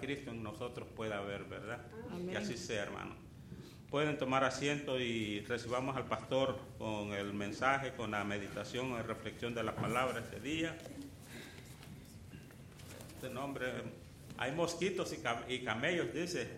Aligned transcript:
Cristo 0.00 0.30
en 0.30 0.42
nosotros 0.42 0.88
pueda 0.96 1.20
ver, 1.20 1.44
¿verdad? 1.44 1.80
Y 2.30 2.34
así 2.34 2.56
sea, 2.56 2.82
hermano. 2.82 3.14
Pueden 3.90 4.18
tomar 4.18 4.44
asiento 4.44 5.00
y 5.00 5.40
recibamos 5.40 5.96
al 5.96 6.04
pastor 6.04 6.60
con 6.78 7.12
el 7.12 7.34
mensaje, 7.34 7.92
con 7.92 8.12
la 8.12 8.22
meditación 8.22 8.90
y 8.90 9.02
reflexión 9.02 9.52
de 9.54 9.64
la 9.64 9.74
palabra 9.74 10.20
este 10.20 10.40
día. 10.40 10.76
Este 13.16 13.28
nombre, 13.28 13.66
hay 14.38 14.52
mosquitos 14.52 15.12
y, 15.48 15.58
camellos, 15.60 16.14
dice. 16.14 16.48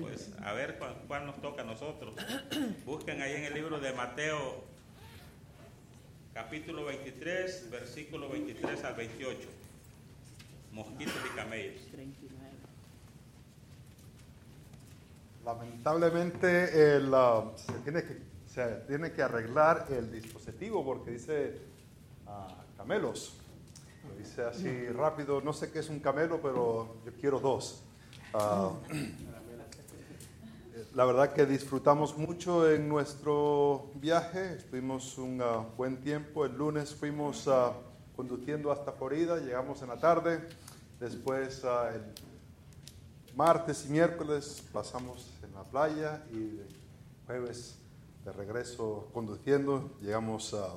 Pues 0.00 0.32
a 0.42 0.54
ver 0.54 0.78
cuál, 0.78 0.94
cuál 1.06 1.26
nos 1.26 1.40
toca 1.42 1.60
a 1.60 1.64
nosotros. 1.66 2.14
Busquen 2.86 3.20
ahí 3.20 3.34
en 3.34 3.44
el 3.44 3.52
libro 3.52 3.78
de 3.78 3.92
Mateo, 3.92 4.64
capítulo 6.32 6.86
23, 6.86 7.68
versículo 7.70 8.30
23 8.30 8.84
al 8.84 8.94
28. 8.94 9.38
Mosquitos 10.72 11.14
y 11.30 11.36
camellos. 11.36 11.82
Lamentablemente 15.48 17.00
se, 17.56 17.72
tiene 17.82 18.02
que, 18.02 18.18
se 18.44 18.66
tiene 18.86 19.12
que 19.12 19.22
arreglar 19.22 19.86
el 19.88 20.12
dispositivo 20.12 20.84
porque 20.84 21.12
dice 21.12 21.58
ah, 22.26 22.48
camelos. 22.76 23.38
Lo 24.06 24.14
dice 24.14 24.44
así 24.44 24.88
rápido, 24.88 25.40
no 25.40 25.54
sé 25.54 25.72
qué 25.72 25.78
es 25.78 25.88
un 25.88 26.00
camelo, 26.00 26.38
pero 26.42 26.96
yo 27.02 27.12
quiero 27.18 27.40
dos. 27.40 27.82
Ah, 28.34 28.72
la 30.94 31.06
verdad 31.06 31.32
que 31.32 31.46
disfrutamos 31.46 32.18
mucho 32.18 32.70
en 32.70 32.86
nuestro 32.86 33.90
viaje, 33.94 34.56
estuvimos 34.56 35.16
un 35.16 35.40
ah, 35.40 35.64
buen 35.78 35.96
tiempo, 36.02 36.44
el 36.44 36.58
lunes 36.58 36.94
fuimos 36.94 37.48
conduciendo 38.14 38.70
hasta 38.70 38.92
Florida, 38.92 39.38
llegamos 39.38 39.80
en 39.80 39.88
la 39.88 39.96
tarde, 39.96 40.46
después 41.00 41.64
el 41.64 42.27
martes 43.38 43.86
y 43.86 43.92
miércoles 43.92 44.64
pasamos 44.72 45.30
en 45.44 45.54
la 45.54 45.62
playa 45.62 46.24
y 46.32 46.58
jueves 47.24 47.78
de 48.24 48.32
regreso 48.32 49.08
conduciendo. 49.14 49.92
Llegamos 50.00 50.54
a 50.54 50.74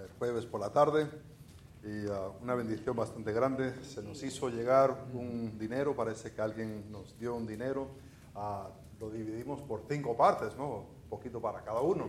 el 0.00 0.08
jueves 0.20 0.46
por 0.46 0.60
la 0.60 0.72
tarde 0.72 1.10
y 1.82 2.06
una 2.40 2.54
bendición 2.54 2.94
bastante 2.94 3.32
grande. 3.32 3.74
Se 3.82 4.04
nos 4.04 4.22
hizo 4.22 4.50
llegar 4.50 5.06
un 5.12 5.58
dinero, 5.58 5.96
parece 5.96 6.32
que 6.32 6.42
alguien 6.42 6.84
nos 6.92 7.18
dio 7.18 7.34
un 7.34 7.44
dinero. 7.44 7.88
lo 9.00 9.10
dividimos 9.10 9.60
por 9.62 9.82
cinco 9.88 10.16
partes, 10.16 10.56
¿no? 10.56 10.86
Un 11.02 11.08
poquito 11.10 11.40
para 11.40 11.64
cada 11.64 11.80
uno. 11.80 12.08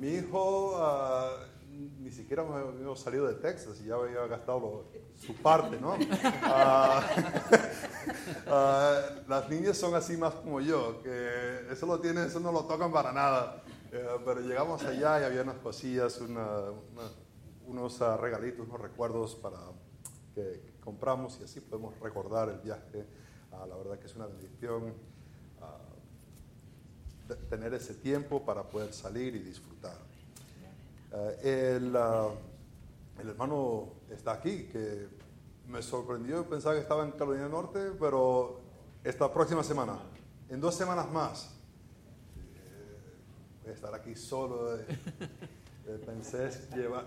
mi 0.00 0.08
hijo 0.08 0.80
ni 1.74 2.10
siquiera 2.10 2.42
hemos 2.42 3.00
salido 3.00 3.26
de 3.26 3.34
Texas 3.34 3.80
y 3.80 3.86
ya 3.86 3.94
había 3.94 4.26
gastado 4.26 4.84
su 5.16 5.34
parte, 5.34 5.80
¿no? 5.80 5.96
Ah, 6.42 7.02
ah, 8.46 9.00
las 9.28 9.48
niñas 9.48 9.76
son 9.76 9.94
así 9.94 10.16
más 10.16 10.34
como 10.34 10.60
yo, 10.60 11.02
que 11.02 11.66
eso 11.70 11.86
lo 11.86 12.00
tienen, 12.00 12.24
eso 12.24 12.40
no 12.40 12.52
lo 12.52 12.64
tocan 12.64 12.92
para 12.92 13.12
nada. 13.12 13.62
Eh, 13.92 14.06
pero 14.24 14.40
llegamos 14.40 14.82
allá 14.84 15.20
y 15.20 15.24
había 15.24 15.42
unas 15.42 15.56
cosillas, 15.56 16.20
unos 17.66 18.02
ah, 18.02 18.16
regalitos, 18.16 18.66
unos 18.66 18.80
recuerdos 18.80 19.34
para 19.36 19.58
que, 20.34 20.74
compramos 20.82 21.38
y 21.40 21.44
así 21.44 21.60
podemos 21.60 21.98
recordar 22.00 22.50
el 22.50 22.58
viaje. 22.58 23.06
la 23.50 23.76
verdad 23.76 23.98
que 23.98 24.06
es 24.06 24.14
una 24.14 24.26
bendición 24.26 24.92
tener 27.48 27.72
ese 27.72 27.94
tiempo 27.94 28.44
para 28.44 28.62
poder 28.62 28.92
salir 28.92 29.34
y 29.34 29.38
disfrutar. 29.38 30.13
Eh, 31.16 31.76
el, 31.76 31.96
el, 33.20 33.28
hermano 33.28 34.00
está 34.10 34.32
aquí, 34.32 34.64
que 34.64 35.06
me 35.68 35.80
sorprendió, 35.80 36.44
pensaba 36.48 36.74
que 36.74 36.80
estaba 36.80 37.04
en 37.04 37.12
Carolina 37.12 37.48
Norte, 37.48 37.92
pero 38.00 38.60
esta 39.04 39.32
próxima 39.32 39.62
semana, 39.62 39.96
en 40.48 40.60
dos 40.60 40.74
semanas 40.74 41.08
más, 41.12 41.54
eh, 42.36 43.06
voy 43.62 43.70
a 43.70 43.74
estar 43.74 43.94
aquí 43.94 44.16
solo. 44.16 44.76
Eh, 44.76 44.86
pensé 46.04 46.50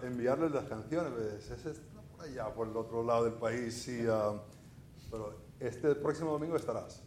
enviarle 0.03 0.49
las 0.51 0.65
canciones, 0.65 1.11
ese 1.51 1.71
está 1.71 2.01
por 2.15 2.25
allá, 2.25 2.53
por 2.53 2.69
el 2.69 2.77
otro 2.77 3.03
lado 3.03 3.25
del 3.25 3.33
país, 3.33 3.89
y, 3.89 4.05
ah, 4.07 4.41
pero 5.11 5.35
este 5.59 5.95
próximo 5.95 6.31
domingo 6.31 6.55
estarás. 6.55 7.03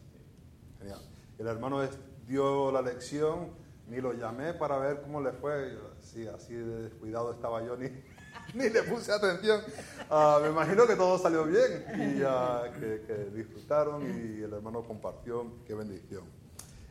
Genial. 0.78 1.00
El 1.38 1.47
hermano 1.47 1.80
dio 2.26 2.70
la 2.70 2.82
lección, 2.82 3.53
ni 3.88 4.03
lo 4.03 4.12
llamé 4.12 4.53
para 4.53 4.76
ver 4.76 5.00
cómo 5.00 5.22
le 5.22 5.32
fue 5.32 5.78
sí, 6.12 6.26
así 6.26 6.54
de 6.54 6.82
descuidado 6.82 7.32
estaba 7.32 7.65
yo, 7.65 7.76
ni, 7.76 7.88
ni 8.54 8.69
le 8.69 8.82
puse 8.82 9.12
atención. 9.12 9.60
Ah, 10.09 10.41
me 10.43 10.48
imagino 10.48 10.87
que 10.87 10.97
todo 10.97 11.19
salió 11.19 11.44
bien 11.44 11.84
y 11.94 12.22
uh, 12.22 12.72
que, 13.06 13.31
disfrutaron 13.34 14.03
y 14.03 14.43
el 14.43 14.53
hermano 14.53 14.82
compartió. 14.82 15.47
Qué 15.66 15.75
bendición. 15.75 16.25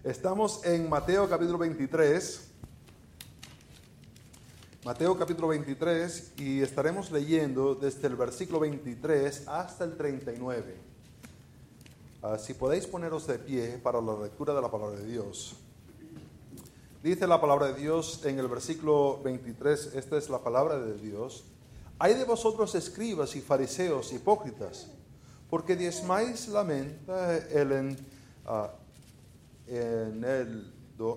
Estamos 0.03 0.63
en 0.65 0.89
Mateo 0.89 1.27
capítulo 1.27 1.57
23. 1.57 2.45
Mateo 4.85 5.17
capítulo 5.17 5.49
23 5.49 6.33
y 6.37 6.61
estaremos 6.61 7.11
leyendo 7.11 7.75
desde 7.75 8.07
el 8.07 8.15
versículo 8.15 8.61
23 8.61 9.47
hasta 9.47 9.83
el 9.83 9.97
39. 9.97 10.75
Ah, 12.21 12.37
si 12.37 12.53
podéis 12.53 12.87
poneros 12.87 13.27
de 13.27 13.39
pie 13.39 13.79
para 13.83 14.01
la 14.01 14.17
lectura 14.23 14.53
de 14.53 14.61
la 14.61 14.71
palabra 14.71 14.97
de 14.97 15.05
Dios. 15.05 15.57
Dice 17.01 17.27
la 17.27 17.39
palabra 17.39 17.67
de 17.67 17.79
Dios 17.79 18.25
en 18.25 18.39
el 18.39 18.49
versículo 18.49 19.21
23, 19.23 19.91
esta 19.95 20.17
es 20.17 20.29
la 20.29 20.43
palabra 20.43 20.77
de 20.77 20.95
Dios. 20.95 21.45
Hay 21.97 22.13
de 22.15 22.25
vosotros 22.25 22.75
escribas 22.75 23.37
y 23.37 23.41
fariseos 23.41 24.11
hipócritas, 24.11 24.87
porque 25.49 25.77
diezmáis 25.77 26.49
la 26.49 26.65
menta, 26.65 27.37
el 27.37 27.71
en, 27.71 27.97
ah, 28.45 28.71
en 29.65 30.25
el, 30.25 30.73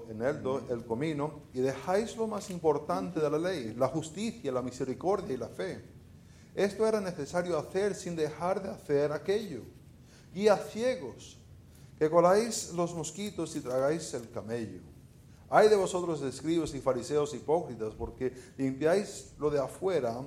en 0.09 0.23
el, 0.23 0.41
el 0.71 0.85
comino, 0.87 1.41
y 1.53 1.59
dejáis 1.59 2.17
lo 2.17 2.29
más 2.29 2.49
importante 2.51 3.19
de 3.19 3.29
la 3.29 3.39
ley, 3.39 3.75
la 3.77 3.89
justicia, 3.89 4.53
la 4.53 4.63
misericordia 4.63 5.35
y 5.35 5.39
la 5.39 5.49
fe. 5.49 5.85
Esto 6.55 6.87
era 6.87 7.01
necesario 7.01 7.59
hacer 7.59 7.97
sin 7.97 8.15
dejar 8.15 8.63
de 8.63 8.71
hacer 8.71 9.11
aquello. 9.11 9.63
Y 10.33 10.47
a 10.47 10.59
ciegos, 10.59 11.39
que 11.99 12.09
coláis 12.09 12.73
los 12.73 12.95
mosquitos 12.95 13.57
y 13.57 13.61
tragáis 13.61 14.15
el 14.15 14.31
camello. 14.31 14.92
Hay 15.55 15.69
de 15.69 15.77
vosotros 15.77 16.23
escribas 16.23 16.73
y 16.73 16.81
fariseos 16.81 17.35
hipócritas, 17.35 17.93
porque 17.93 18.33
limpiáis 18.57 19.35
lo 19.39 19.51
de 19.51 19.61
afuera 19.61 20.19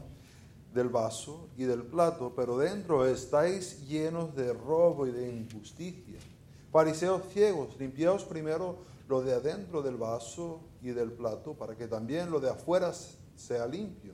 del 0.72 0.90
vaso 0.90 1.50
y 1.58 1.63
del 1.63 1.81
plato, 1.81 2.34
pero 2.36 2.59
dentro 2.59 3.03
estáis 3.08 3.88
llenos 3.88 4.36
de 4.36 4.53
robo 4.53 5.08
y 5.08 5.12
de 5.12 5.36
injusticia. 5.36 6.19
Fariseos 6.72 7.24
ciegos, 7.34 7.75
limpiaos 7.80 8.24
primero 8.24 8.78
lo 9.09 9.24
de 9.24 9.34
adentro 9.34 9.81
del 9.81 9.97
vaso 9.97 10.59
y 10.84 10.90
del 10.90 11.12
plato, 11.12 11.56
para 11.56 11.75
que 11.75 11.88
también 11.88 12.30
lo 12.30 12.40
de 12.40 12.52
afuera 12.52 12.94
sea 13.36 13.66
limpio. 13.66 14.13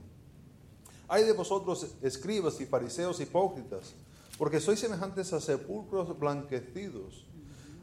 Hay 1.09 1.25
de 1.25 1.33
vosotros 1.33 1.93
escribas 2.01 2.61
y 2.61 2.65
fariseos 2.65 3.19
hipócritas, 3.19 3.95
porque 4.37 4.61
sois 4.61 4.79
semejantes 4.79 5.33
a 5.33 5.41
sepulcros 5.41 6.17
blanquecidos, 6.17 7.25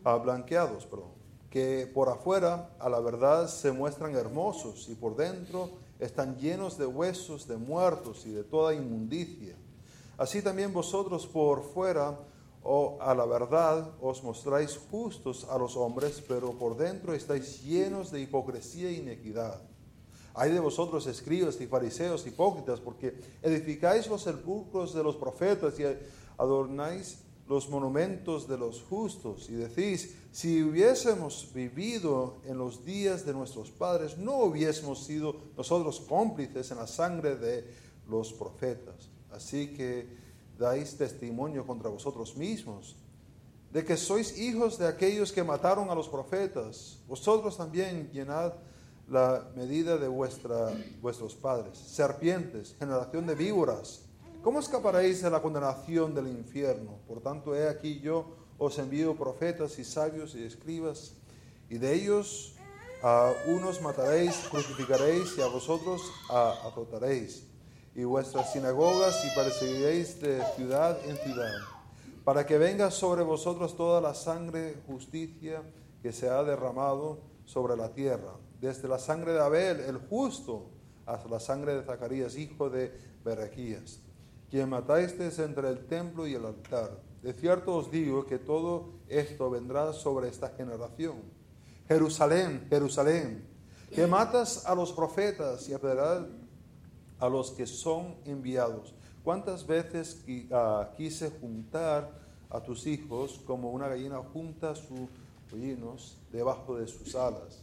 a 0.03 0.17
blanqueados, 0.17 0.87
perdón 0.87 1.18
que 1.51 1.91
por 1.93 2.09
afuera 2.09 2.71
a 2.79 2.89
la 2.89 3.01
verdad 3.01 3.49
se 3.49 3.73
muestran 3.73 4.15
hermosos 4.15 4.89
y 4.89 4.95
por 4.95 5.17
dentro 5.17 5.71
están 5.99 6.37
llenos 6.37 6.79
de 6.79 6.87
huesos 6.87 7.49
de 7.49 7.57
muertos 7.57 8.27
y 8.27 8.31
de 8.31 8.45
toda 8.45 8.75
inmundicia. 8.75 9.57
Así 10.17 10.43
también 10.43 10.73
vosotros 10.73 11.27
por 11.27 11.63
fuera 11.63 12.19
o 12.63 12.99
a 13.01 13.15
la 13.15 13.25
verdad 13.25 13.91
os 14.01 14.23
mostráis 14.23 14.79
justos 14.91 15.47
a 15.49 15.57
los 15.57 15.77
hombres, 15.77 16.23
pero 16.27 16.53
por 16.53 16.77
dentro 16.77 17.15
estáis 17.15 17.63
llenos 17.63 18.11
de 18.11 18.21
hipocresía 18.21 18.89
e 18.89 18.95
inequidad. 18.95 19.61
Hay 20.35 20.53
de 20.53 20.61
vosotros 20.61 21.07
escribas 21.07 21.61
y 21.61 21.67
fariseos 21.67 22.27
hipócritas, 22.27 22.79
porque 22.81 23.19
edificáis 23.43 24.07
los 24.09 24.23
sepulcros 24.23 24.95
de 24.95 25.03
los 25.03 25.17
profetas 25.17 25.79
y 25.81 25.85
adornáis 26.37 27.19
los 27.49 27.71
monumentos 27.71 28.47
de 28.47 28.59
los 28.59 28.83
justos 28.83 29.49
y 29.49 29.55
decís, 29.55 30.15
si 30.31 30.63
hubiésemos 30.63 31.51
vivido 31.55 32.37
en 32.45 32.59
los 32.59 32.85
días 32.85 33.25
de 33.25 33.33
nuestros 33.33 33.71
padres, 33.71 34.19
no 34.19 34.37
hubiésemos 34.37 35.05
sido 35.05 35.35
nosotros 35.57 36.01
cómplices 36.01 36.71
en 36.71 36.77
la 36.77 36.87
sangre 36.87 37.37
de 37.37 37.65
los 38.07 38.35
profetas. 38.35 39.09
Así 39.33 39.69
que 39.69 40.07
dais 40.59 40.99
testimonio 40.99 41.65
contra 41.67 41.89
vosotros 41.89 42.37
mismos 42.37 42.97
de 43.73 43.85
que 43.85 43.97
sois 43.97 44.39
hijos 44.39 44.79
de 44.79 44.89
aquellos 44.89 45.33
que 45.33 45.45
mataron 45.45 45.89
a 45.89 45.95
los 45.95 46.09
profetas. 46.09 46.99
Vosotros 47.07 47.57
también 47.57 48.11
llenad 48.13 48.55
la 49.09 49.49
medida 49.57 49.97
de 49.97 50.09
vuestra, 50.09 50.73
vuestros 51.01 51.35
padres. 51.35 51.79
Serpientes, 51.79 52.77
generación 52.79 53.27
de 53.27 53.35
víboras 53.35 54.08
¿Cómo 54.49 54.61
escaparéis 54.61 55.21
de 55.21 55.29
la 55.29 55.43
condenación 55.43 56.15
del 56.15 56.29
infierno? 56.29 57.01
Por 57.07 57.21
tanto, 57.21 57.55
he 57.55 57.69
aquí 57.69 58.01
yo 58.01 58.25
os 58.57 58.79
envío 58.79 59.15
profetas 59.15 59.79
y 59.79 59.85
sabios 59.85 60.35
y 60.35 60.43
escribas, 60.43 61.13
y 61.69 61.77
de 61.77 61.93
ellos 61.93 62.55
a 63.03 63.31
unos 63.47 63.83
mataréis, 63.83 64.35
crucificaréis, 64.51 65.37
y 65.37 65.43
a 65.43 65.49
vosotros 65.49 66.01
azotaréis, 66.31 67.47
y 67.95 68.05
vuestras 68.05 68.51
sinagogas 68.51 69.23
y 69.23 69.37
perseguiréis 69.37 70.19
de 70.19 70.43
ciudad 70.57 70.99
en 71.05 71.19
ciudad, 71.19 71.53
para 72.25 72.47
que 72.47 72.57
venga 72.57 72.91
sobre 72.91 73.25
vosotros 73.25 73.77
toda 73.77 74.01
la 74.01 74.15
sangre, 74.15 74.77
justicia 74.87 75.63
que 76.01 76.11
se 76.11 76.31
ha 76.31 76.43
derramado 76.43 77.19
sobre 77.45 77.77
la 77.77 77.91
tierra, 77.91 78.33
desde 78.63 78.89
la 78.89 78.99
sangre 78.99 79.35
de 79.35 79.41
Abel, 79.41 79.81
el 79.81 79.99
justo, 79.99 80.71
hasta 81.05 81.29
la 81.29 81.39
sangre 81.39 81.75
de 81.75 81.83
Zacarías, 81.83 82.35
hijo 82.39 82.71
de 82.71 82.99
Berequías, 83.23 84.01
quien 84.51 84.69
matasteis 84.69 85.39
entre 85.39 85.69
el 85.69 85.87
templo 85.87 86.27
y 86.27 86.35
el 86.35 86.45
altar. 86.45 87.01
De 87.23 87.33
cierto 87.33 87.77
os 87.77 87.91
digo 87.91 88.25
que 88.27 88.39
todo 88.39 88.91
esto 89.09 89.51
vendrá 89.51 89.93
sobre 89.93 90.29
esta 90.29 90.49
generación. 90.51 91.17
Jerusalén, 91.89 92.67
Jerusalén, 92.69 93.47
que 93.95 94.07
matas 94.07 94.67
a 94.67 94.75
los 94.75 94.93
profetas 94.93 95.69
y 95.69 95.75
a 95.75 97.29
los 97.29 97.51
que 97.51 97.67
son 97.67 98.17
enviados. 98.25 98.95
¿Cuántas 99.25 99.67
veces 99.67 100.25
ah, 100.53 100.91
quise 100.97 101.31
juntar 101.31 102.11
a 102.51 102.63
tus 102.63 102.87
hijos 102.87 103.41
como 103.47 103.71
una 103.71 103.89
gallina 103.89 104.19
junta 104.19 104.75
sus 104.75 105.09
pollinos 105.51 106.17
debajo 106.33 106.77
de 106.77 106.87
sus 106.87 107.15
alas? 107.15 107.63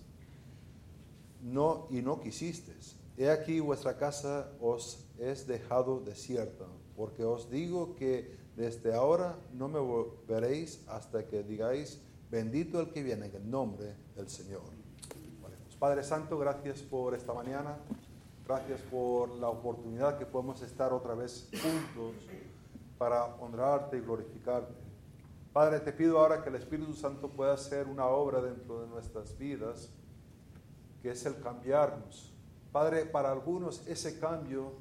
No, 1.41 1.87
y 1.89 2.01
no 2.01 2.19
quisiste. 2.19 2.73
He 3.17 3.29
aquí 3.29 3.59
vuestra 3.59 3.97
casa 3.97 4.51
os 4.59 5.05
es 5.17 5.47
dejado 5.47 6.01
desierta, 6.01 6.65
porque 6.95 7.23
os 7.23 7.49
digo 7.49 7.95
que 7.95 8.35
desde 8.55 8.95
ahora 8.95 9.35
no 9.53 9.67
me 9.67 9.79
veréis 10.27 10.83
hasta 10.87 11.25
que 11.25 11.43
digáis, 11.43 12.01
bendito 12.31 12.79
el 12.79 12.91
que 12.91 13.03
viene 13.03 13.27
en 13.27 13.35
el 13.35 13.49
nombre 13.49 13.95
del 14.15 14.29
Señor. 14.29 14.61
Pues, 15.41 15.75
Padre 15.77 16.03
Santo, 16.03 16.37
gracias 16.37 16.81
por 16.81 17.13
esta 17.13 17.33
mañana. 17.33 17.77
Gracias 18.47 18.79
por 18.81 19.29
la 19.29 19.49
oportunidad 19.49 20.19
que 20.19 20.25
podemos 20.25 20.61
estar 20.61 20.93
otra 20.93 21.15
vez 21.15 21.49
juntos 21.51 22.15
para 22.97 23.25
honrarte 23.37 23.97
y 23.97 24.01
glorificarte. 24.01 24.73
Padre, 25.51 25.79
te 25.79 25.91
pido 25.91 26.19
ahora 26.19 26.43
que 26.43 26.49
el 26.49 26.55
Espíritu 26.55 26.93
Santo 26.93 27.29
pueda 27.29 27.53
hacer 27.53 27.87
una 27.87 28.05
obra 28.05 28.41
dentro 28.41 28.81
de 28.81 28.87
nuestras 28.87 29.37
vidas, 29.37 29.89
que 31.01 31.11
es 31.11 31.25
el 31.25 31.39
cambiarnos. 31.39 32.31
Padre, 32.71 33.05
para 33.05 33.31
algunos 33.31 33.87
ese 33.87 34.19
cambio 34.19 34.73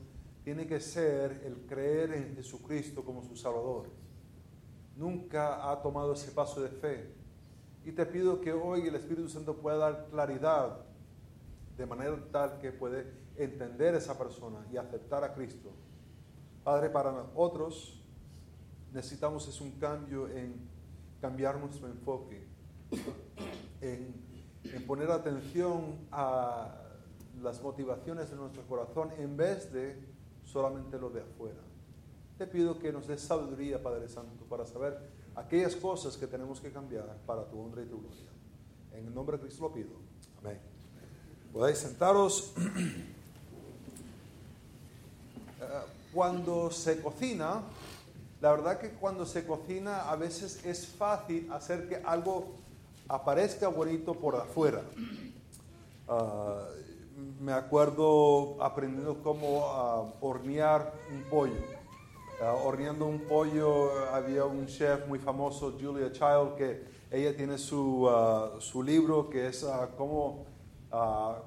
tiene 0.45 0.67
que 0.67 0.79
ser 0.79 1.43
el 1.45 1.67
creer 1.67 2.13
en 2.13 2.37
Jesucristo 2.37 3.03
como 3.03 3.25
su 3.25 3.35
Salvador. 3.35 3.89
Nunca 4.95 5.71
ha 5.71 5.81
tomado 5.81 6.13
ese 6.13 6.31
paso 6.33 6.63
de 6.63 6.69
fe. 6.69 7.15
Y 7.85 7.93
te 7.93 8.05
pido 8.05 8.41
que 8.41 8.53
hoy 8.53 8.87
el 8.87 8.95
Espíritu 8.95 9.29
Santo 9.29 9.57
pueda 9.57 9.79
dar 9.79 10.07
claridad 10.11 10.81
de 11.77 11.87
manera 11.87 12.17
tal 12.31 12.59
que 12.61 12.73
puede 12.73 13.11
entender 13.37 13.95
esa 13.95 14.17
persona 14.17 14.67
y 14.71 14.77
aceptar 14.77 15.25
a 15.25 15.35
Cristo. 15.35 15.71
Padre, 16.63 16.91
para 16.91 17.11
nosotros 17.11 18.03
necesitamos 18.93 19.49
es 19.49 19.61
un 19.61 19.73
cambio 19.73 20.29
en 20.29 20.69
cambiar 21.21 21.59
nuestro 21.59 21.89
enfoque, 21.89 22.47
en, 23.81 24.15
en 24.63 24.87
poner 24.87 25.11
atención 25.11 26.07
a 26.13 26.83
las 27.43 27.61
motivaciones 27.63 28.31
de 28.31 28.37
nuestro 28.37 28.63
corazón 28.69 29.11
en 29.19 29.37
vez 29.37 29.73
de 29.73 30.14
solamente 30.45 30.99
lo 30.99 31.11
de 31.11 31.23
afuera. 31.23 31.61
Te 32.39 32.47
pido 32.47 32.79
que 32.79 32.93
nos 32.93 33.07
des 33.07 33.21
sabiduría, 33.21 33.83
Padre 33.83 34.09
Santo, 34.09 34.45
para 34.45 34.67
saber 34.67 34.99
aquellas 35.37 35.77
cosas 35.77 36.17
que 36.17 36.27
tenemos 36.27 36.61
que 36.61 36.71
cambiar 36.71 37.17
para 37.27 37.45
tu 37.45 37.61
honra 37.61 37.83
y 37.83 37.87
tu 37.87 38.01
gloria. 38.01 38.31
En 38.93 39.07
el 39.07 39.15
nombre 39.15 39.37
de 39.37 39.45
Cristo 39.45 39.65
lo 39.65 39.73
pido. 39.73 39.91
Amén. 40.41 40.59
Podéis 41.53 41.79
sentaros. 41.79 42.53
cuando 46.15 46.71
se 46.71 47.03
cocina, 47.03 47.63
la 48.41 48.53
verdad 48.53 48.79
que 48.79 48.91
cuando 48.91 49.27
se 49.27 49.45
cocina 49.45 50.09
a 50.09 50.17
veces 50.17 50.65
es 50.65 50.87
fácil 50.87 51.51
hacer 51.53 51.89
que 51.89 51.97
algo 51.97 52.55
aparezca 53.09 53.69
bonito 53.69 54.15
por 54.15 54.37
afuera. 54.37 54.83
Ah, 56.09 56.69
me 57.41 57.53
acuerdo 57.53 58.63
aprendiendo 58.63 59.23
cómo 59.23 59.67
ah, 59.67 60.15
hornear 60.21 60.93
un 61.13 61.23
pollo. 61.25 61.53
Uh, 62.41 62.67
horneando 62.67 63.07
un 63.07 63.21
pollo 63.21 63.91
había 64.13 64.45
un 64.45 64.67
chef 64.67 65.07
muy 65.07 65.21
famoso, 65.21 65.77
Julia 65.81 66.11
Child, 66.11 66.57
que 66.57 66.85
ella 67.11 67.37
tiene 67.37 67.59
su, 67.59 68.11
su 68.59 68.83
libro 68.83 69.31
que 69.31 69.47
es 69.47 69.65
cómo, 69.97 70.47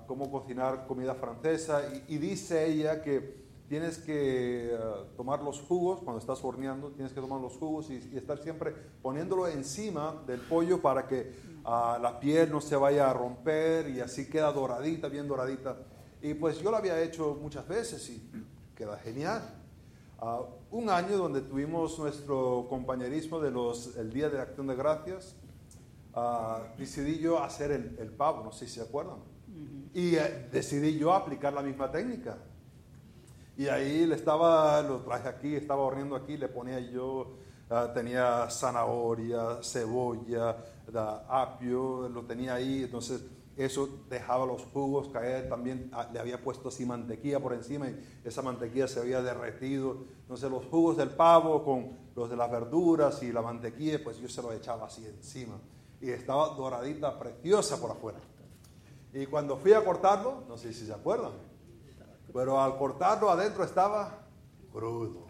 cómo 0.08 0.31
cocinar 0.31 0.88
comida 0.88 1.14
francesa 1.14 1.81
y, 2.08 2.18
dice 2.18 2.66
ella 2.68 3.02
que 3.02 3.46
tienes 3.68 3.98
que 3.98 4.74
tomar 5.18 5.44
los 5.44 5.60
jugos, 5.60 6.00
cuando 6.00 6.19
estás 6.19 6.42
horneando, 6.42 6.92
tienes 6.92 7.12
que 7.12 7.19
tomar 7.19 7.42
los 7.42 7.58
jugos 7.58 7.90
y, 7.90 7.98
estar 8.16 8.38
siempre 8.38 8.74
poniéndolo 9.02 9.46
encima 9.50 10.24
del 10.25 10.40
pollo 10.40 10.81
para 10.81 11.06
que 11.06 11.34
ah, 11.68 12.00
la 12.02 12.19
piel 12.19 12.50
no 12.50 12.62
se 12.62 12.75
vaya 12.75 13.10
a 13.10 13.14
romper 13.14 13.90
y 13.90 14.00
así 14.00 14.28
queda 14.30 14.52
doradita, 14.52 15.10
bien 15.10 15.28
doradita. 15.28 15.78
Y 16.22 16.34
pues 16.34 16.60
yo 16.60 16.72
lo 16.72 16.78
había 16.78 17.00
hecho 17.02 17.38
muchas 17.40 17.68
veces 17.68 18.10
y 18.10 18.22
queda 18.75 18.98
genial. 18.98 19.42
Ah, 20.19 20.42
un 20.72 20.90
año 20.90 21.18
donde 21.18 21.42
tuvimos 21.42 22.00
nuestro 22.00 22.66
compañerismo 22.69 23.40
de 23.40 23.52
los, 23.52 23.96
el 23.98 24.12
Día 24.12 24.30
de 24.30 24.42
Acción 24.42 24.66
de 24.68 24.75
Gracias, 24.75 25.36
ah, 26.16 26.64
decidí 26.78 27.19
yo 27.19 27.44
hacer 27.44 27.72
el, 27.72 27.96
el, 28.00 28.10
pavo, 28.10 28.44
no 28.44 28.52
sé 28.52 28.66
si 28.66 28.75
se 28.75 28.81
acuerdan. 28.81 29.18
Y 29.94 30.16
eh, 30.16 30.50
decidí 30.52 30.98
yo 30.98 31.14
aplicar 31.14 31.54
la 31.54 31.62
misma 31.62 31.92
técnica. 31.92 32.38
Y 33.58 33.68
ahí 33.68 34.06
le 34.06 34.16
estaba, 34.16 34.81
lo 34.84 35.02
traje 35.02 35.28
aquí, 35.28 35.56
estaba 35.56 35.81
horneando 35.81 36.16
aquí, 36.16 36.38
le 36.38 36.48
ponía 36.48 36.80
yo, 36.80 37.38
ah, 37.69 37.92
tenía 37.94 38.50
zanahoria, 38.50 39.60
cebolla, 39.62 40.58
apio, 41.30 42.08
lo 42.10 42.24
tenía 42.24 42.56
ahí, 42.56 42.84
entonces 42.84 43.22
eso 43.58 43.90
dejaba 44.08 44.46
los 44.46 44.64
jugos 44.66 45.10
caer, 45.10 45.50
también 45.50 45.90
ah, 45.92 46.08
le 46.14 46.19
había 46.19 46.42
puesto 46.42 46.69
así 46.69 46.86
mantequilla 46.86 47.40
por 47.40 47.54
encima 47.54 47.90
y 47.90 48.00
esa 48.24 48.44
mantequilla 48.44 48.88
se 48.88 49.00
había 49.00 49.22
derretido. 49.22 49.98
Entonces 50.22 50.50
los 50.52 50.66
jugos 50.66 50.96
del 50.96 51.10
pavo 51.10 51.64
con 51.64 51.98
los 52.16 52.30
de 52.30 52.36
las 52.36 52.52
verduras 52.52 53.24
y 53.24 53.31
la 53.31 53.42
mantequilla, 53.42 54.00
pues 54.04 54.19
yo 54.19 54.30
se 54.30 54.44
lo 54.44 54.54
echaba 54.54 54.86
así 54.86 55.06
encima. 55.06 55.56
Y 56.00 56.12
estaba 56.12 56.50
doradita, 56.50 57.18
preciosa 57.18 57.81
por 57.81 57.92
afuera. 57.92 58.19
Y 59.12 59.25
cuando 59.25 59.58
fui 59.58 59.74
a 59.74 59.84
cortarlo, 59.84 60.44
no 60.48 60.56
sé 60.56 60.72
si 60.72 60.86
se 60.86 60.94
acuerdan, 60.94 61.31
pero 62.31 62.62
al 62.62 62.78
cortarlo 62.78 63.31
adentro 63.31 63.64
estaba 63.64 64.19
crudo. 64.72 65.25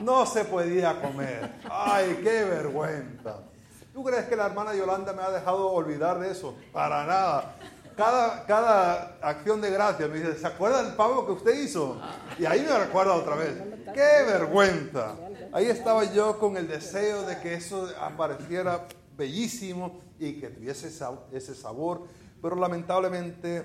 No 0.00 0.26
se 0.26 0.44
podía 0.44 1.00
comer. 1.00 1.60
Ay, 1.70 2.20
qué 2.22 2.44
vergüenza. 2.44 3.38
¿Tú 3.92 4.02
crees 4.02 4.24
que 4.26 4.34
la 4.34 4.46
hermana 4.46 4.74
Yolanda 4.74 5.12
me 5.12 5.22
ha 5.22 5.30
dejado 5.30 5.70
olvidar 5.70 6.18
de 6.18 6.32
eso? 6.32 6.56
Para 6.72 7.06
nada. 7.06 7.56
Cada, 7.96 8.44
cada 8.44 9.18
acción 9.22 9.60
de 9.60 9.70
gracia 9.70 10.08
me 10.08 10.18
dice, 10.18 10.36
¿se 10.36 10.46
acuerda 10.46 10.82
del 10.82 10.94
pavo 10.94 11.24
que 11.26 11.32
usted 11.32 11.62
hizo? 11.62 12.00
Y 12.36 12.44
ahí 12.44 12.66
me 12.68 12.76
recuerda 12.76 13.14
otra 13.14 13.36
vez. 13.36 13.54
¡Qué 13.94 14.24
vergüenza! 14.26 15.14
Ahí 15.52 15.66
estaba 15.66 16.02
yo 16.12 16.40
con 16.40 16.56
el 16.56 16.66
deseo 16.66 17.22
de 17.22 17.38
que 17.38 17.54
eso 17.54 17.88
apareciera 18.00 18.88
bellísimo 19.16 20.00
y 20.18 20.40
que 20.40 20.48
tuviese 20.48 20.90
ese 21.32 21.54
sabor, 21.54 22.08
pero 22.42 22.56
lamentablemente 22.56 23.62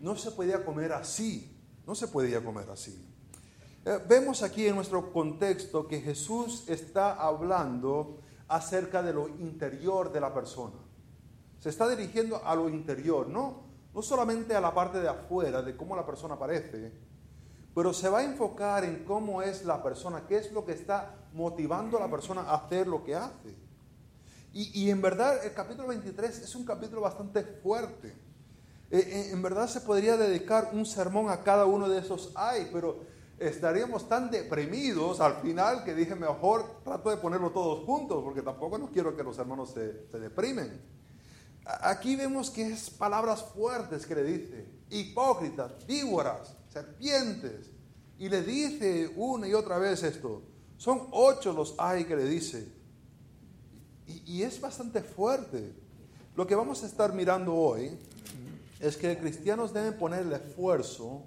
no 0.00 0.14
se 0.14 0.30
podía 0.30 0.64
comer 0.64 0.92
así. 0.92 1.50
No 1.84 1.96
se 1.96 2.06
podía 2.06 2.42
comer 2.44 2.70
así. 2.70 3.13
Eh, 3.86 4.00
vemos 4.08 4.42
aquí 4.42 4.66
en 4.66 4.76
nuestro 4.76 5.12
contexto 5.12 5.86
que 5.86 6.00
Jesús 6.00 6.64
está 6.68 7.12
hablando 7.14 8.18
acerca 8.48 9.02
de 9.02 9.12
lo 9.12 9.28
interior 9.28 10.10
de 10.10 10.20
la 10.20 10.32
persona. 10.32 10.76
Se 11.60 11.68
está 11.68 11.86
dirigiendo 11.88 12.42
a 12.44 12.54
lo 12.54 12.70
interior, 12.70 13.28
no, 13.28 13.64
no 13.94 14.02
solamente 14.02 14.54
a 14.54 14.60
la 14.60 14.72
parte 14.72 15.00
de 15.00 15.08
afuera, 15.08 15.60
de 15.60 15.76
cómo 15.76 15.94
la 15.94 16.06
persona 16.06 16.38
parece, 16.38 16.92
pero 17.74 17.92
se 17.92 18.08
va 18.08 18.20
a 18.20 18.24
enfocar 18.24 18.84
en 18.84 19.04
cómo 19.04 19.42
es 19.42 19.64
la 19.66 19.82
persona, 19.82 20.24
qué 20.26 20.38
es 20.38 20.52
lo 20.52 20.64
que 20.64 20.72
está 20.72 21.16
motivando 21.34 21.98
a 21.98 22.00
la 22.00 22.10
persona 22.10 22.42
a 22.42 22.54
hacer 22.54 22.86
lo 22.86 23.04
que 23.04 23.14
hace. 23.14 23.54
Y, 24.54 24.82
y 24.82 24.90
en 24.90 25.02
verdad 25.02 25.44
el 25.44 25.52
capítulo 25.52 25.88
23 25.88 26.38
es 26.38 26.54
un 26.54 26.64
capítulo 26.64 27.02
bastante 27.02 27.42
fuerte. 27.42 28.08
Eh, 28.90 28.98
eh, 28.98 29.30
en 29.32 29.42
verdad 29.42 29.66
se 29.66 29.80
podría 29.80 30.16
dedicar 30.16 30.70
un 30.72 30.86
sermón 30.86 31.28
a 31.28 31.42
cada 31.42 31.66
uno 31.66 31.88
de 31.88 31.98
esos 31.98 32.32
ay, 32.34 32.70
pero 32.72 33.12
estaríamos 33.48 34.08
tan 34.08 34.30
deprimidos 34.30 35.20
al 35.20 35.36
final 35.36 35.84
que 35.84 35.94
dije 35.94 36.14
mejor 36.14 36.82
trato 36.82 37.10
de 37.10 37.16
ponerlo 37.16 37.50
todos 37.50 37.84
juntos 37.84 38.22
porque 38.22 38.42
tampoco 38.42 38.78
no 38.78 38.90
quiero 38.90 39.16
que 39.16 39.22
los 39.22 39.38
hermanos 39.38 39.70
se, 39.70 40.06
se 40.10 40.18
deprimen. 40.18 40.80
Aquí 41.64 42.14
vemos 42.16 42.50
que 42.50 42.66
es 42.72 42.90
palabras 42.90 43.42
fuertes 43.54 44.06
que 44.06 44.14
le 44.14 44.24
dice, 44.24 44.68
hipócritas, 44.90 45.86
víboras, 45.86 46.54
serpientes, 46.70 47.70
y 48.18 48.28
le 48.28 48.42
dice 48.42 49.10
una 49.16 49.48
y 49.48 49.54
otra 49.54 49.78
vez 49.78 50.02
esto. 50.02 50.42
Son 50.76 51.08
ocho 51.10 51.52
los 51.52 51.74
hay 51.78 52.04
que 52.04 52.16
le 52.16 52.24
dice. 52.24 52.68
Y, 54.06 54.34
y 54.34 54.42
es 54.42 54.60
bastante 54.60 55.02
fuerte. 55.02 55.72
Lo 56.36 56.46
que 56.46 56.54
vamos 56.54 56.82
a 56.82 56.86
estar 56.86 57.12
mirando 57.12 57.54
hoy 57.54 57.98
es 58.80 58.96
que 58.96 59.16
cristianos 59.16 59.72
deben 59.72 59.98
poner 59.98 60.22
el 60.22 60.32
esfuerzo 60.32 61.24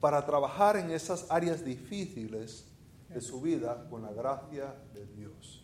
para 0.00 0.24
trabajar 0.24 0.76
en 0.76 0.90
esas 0.90 1.26
áreas 1.30 1.64
difíciles 1.64 2.64
de 3.08 3.20
su 3.20 3.40
vida 3.40 3.86
con 3.90 4.02
la 4.02 4.12
gracia 4.12 4.74
de 4.94 5.06
Dios. 5.06 5.62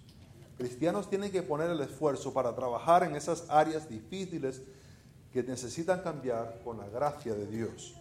Cristianos 0.57 1.11
tienen 1.11 1.31
que 1.31 1.43
poner 1.43 1.71
el 1.71 1.81
esfuerzo 1.81 2.33
para 2.33 2.55
trabajar 2.55 3.03
en 3.03 3.17
esas 3.17 3.45
áreas 3.49 3.89
difíciles 3.89 4.63
que 5.33 5.43
necesitan 5.43 6.01
cambiar 6.01 6.61
con 6.65 6.79
la 6.79 6.89
gracia 6.89 7.35
de 7.35 7.47
Dios. 7.47 7.95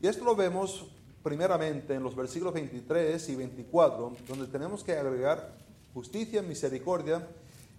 Y 0.00 0.06
esto 0.06 0.24
lo 0.24 0.36
vemos 0.36 0.86
primeramente 1.22 1.94
en 1.94 2.02
los 2.02 2.14
versículos 2.14 2.54
23 2.54 3.28
y 3.28 3.34
24, 3.34 4.12
donde 4.28 4.46
tenemos 4.46 4.84
que 4.84 4.92
agregar 4.92 5.56
justicia, 5.92 6.42
misericordia 6.42 7.26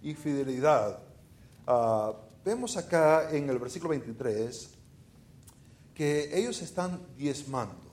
y 0.02 0.12
fidelidad. 0.14 0.98
Ah, 1.66 2.12
vemos 2.44 2.76
acá 2.76 3.30
en 3.34 3.48
el 3.48 3.58
versículo 3.58 3.90
23 3.90 4.70
que 5.94 6.38
ellos 6.38 6.60
están 6.60 7.00
diezmando. 7.16 7.87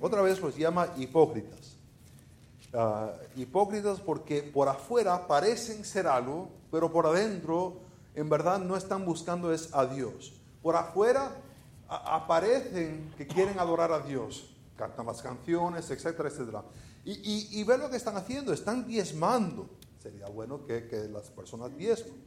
Otra 0.00 0.22
vez 0.22 0.40
los 0.40 0.56
llama 0.56 0.88
hipócritas. 0.96 1.76
Ah, 2.72 3.12
hipócritas 3.36 4.00
porque 4.00 4.42
por 4.42 4.68
afuera 4.68 5.26
parecen 5.26 5.84
ser 5.84 6.06
algo, 6.06 6.50
pero 6.70 6.92
por 6.92 7.06
adentro 7.06 7.80
en 8.14 8.28
verdad 8.28 8.58
no 8.58 8.76
están 8.76 9.04
buscando 9.04 9.52
es 9.52 9.72
a 9.72 9.86
Dios. 9.86 10.34
Por 10.62 10.76
afuera 10.76 11.32
aparecen 11.88 13.12
que 13.16 13.26
quieren 13.26 13.58
adorar 13.58 13.92
a 13.92 14.00
Dios, 14.00 14.50
cantan 14.76 15.06
las 15.06 15.22
canciones, 15.22 15.90
etcétera, 15.90 16.28
etcétera. 16.28 16.64
Y, 17.04 17.12
y, 17.12 17.60
y 17.60 17.64
lo 17.64 17.88
que 17.88 17.96
están 17.96 18.16
haciendo, 18.16 18.52
están 18.52 18.86
diezmando. 18.86 19.68
Sería 20.02 20.26
bueno 20.26 20.66
que, 20.66 20.88
que 20.88 21.08
las 21.08 21.30
personas 21.30 21.76
diezmen. 21.76 22.26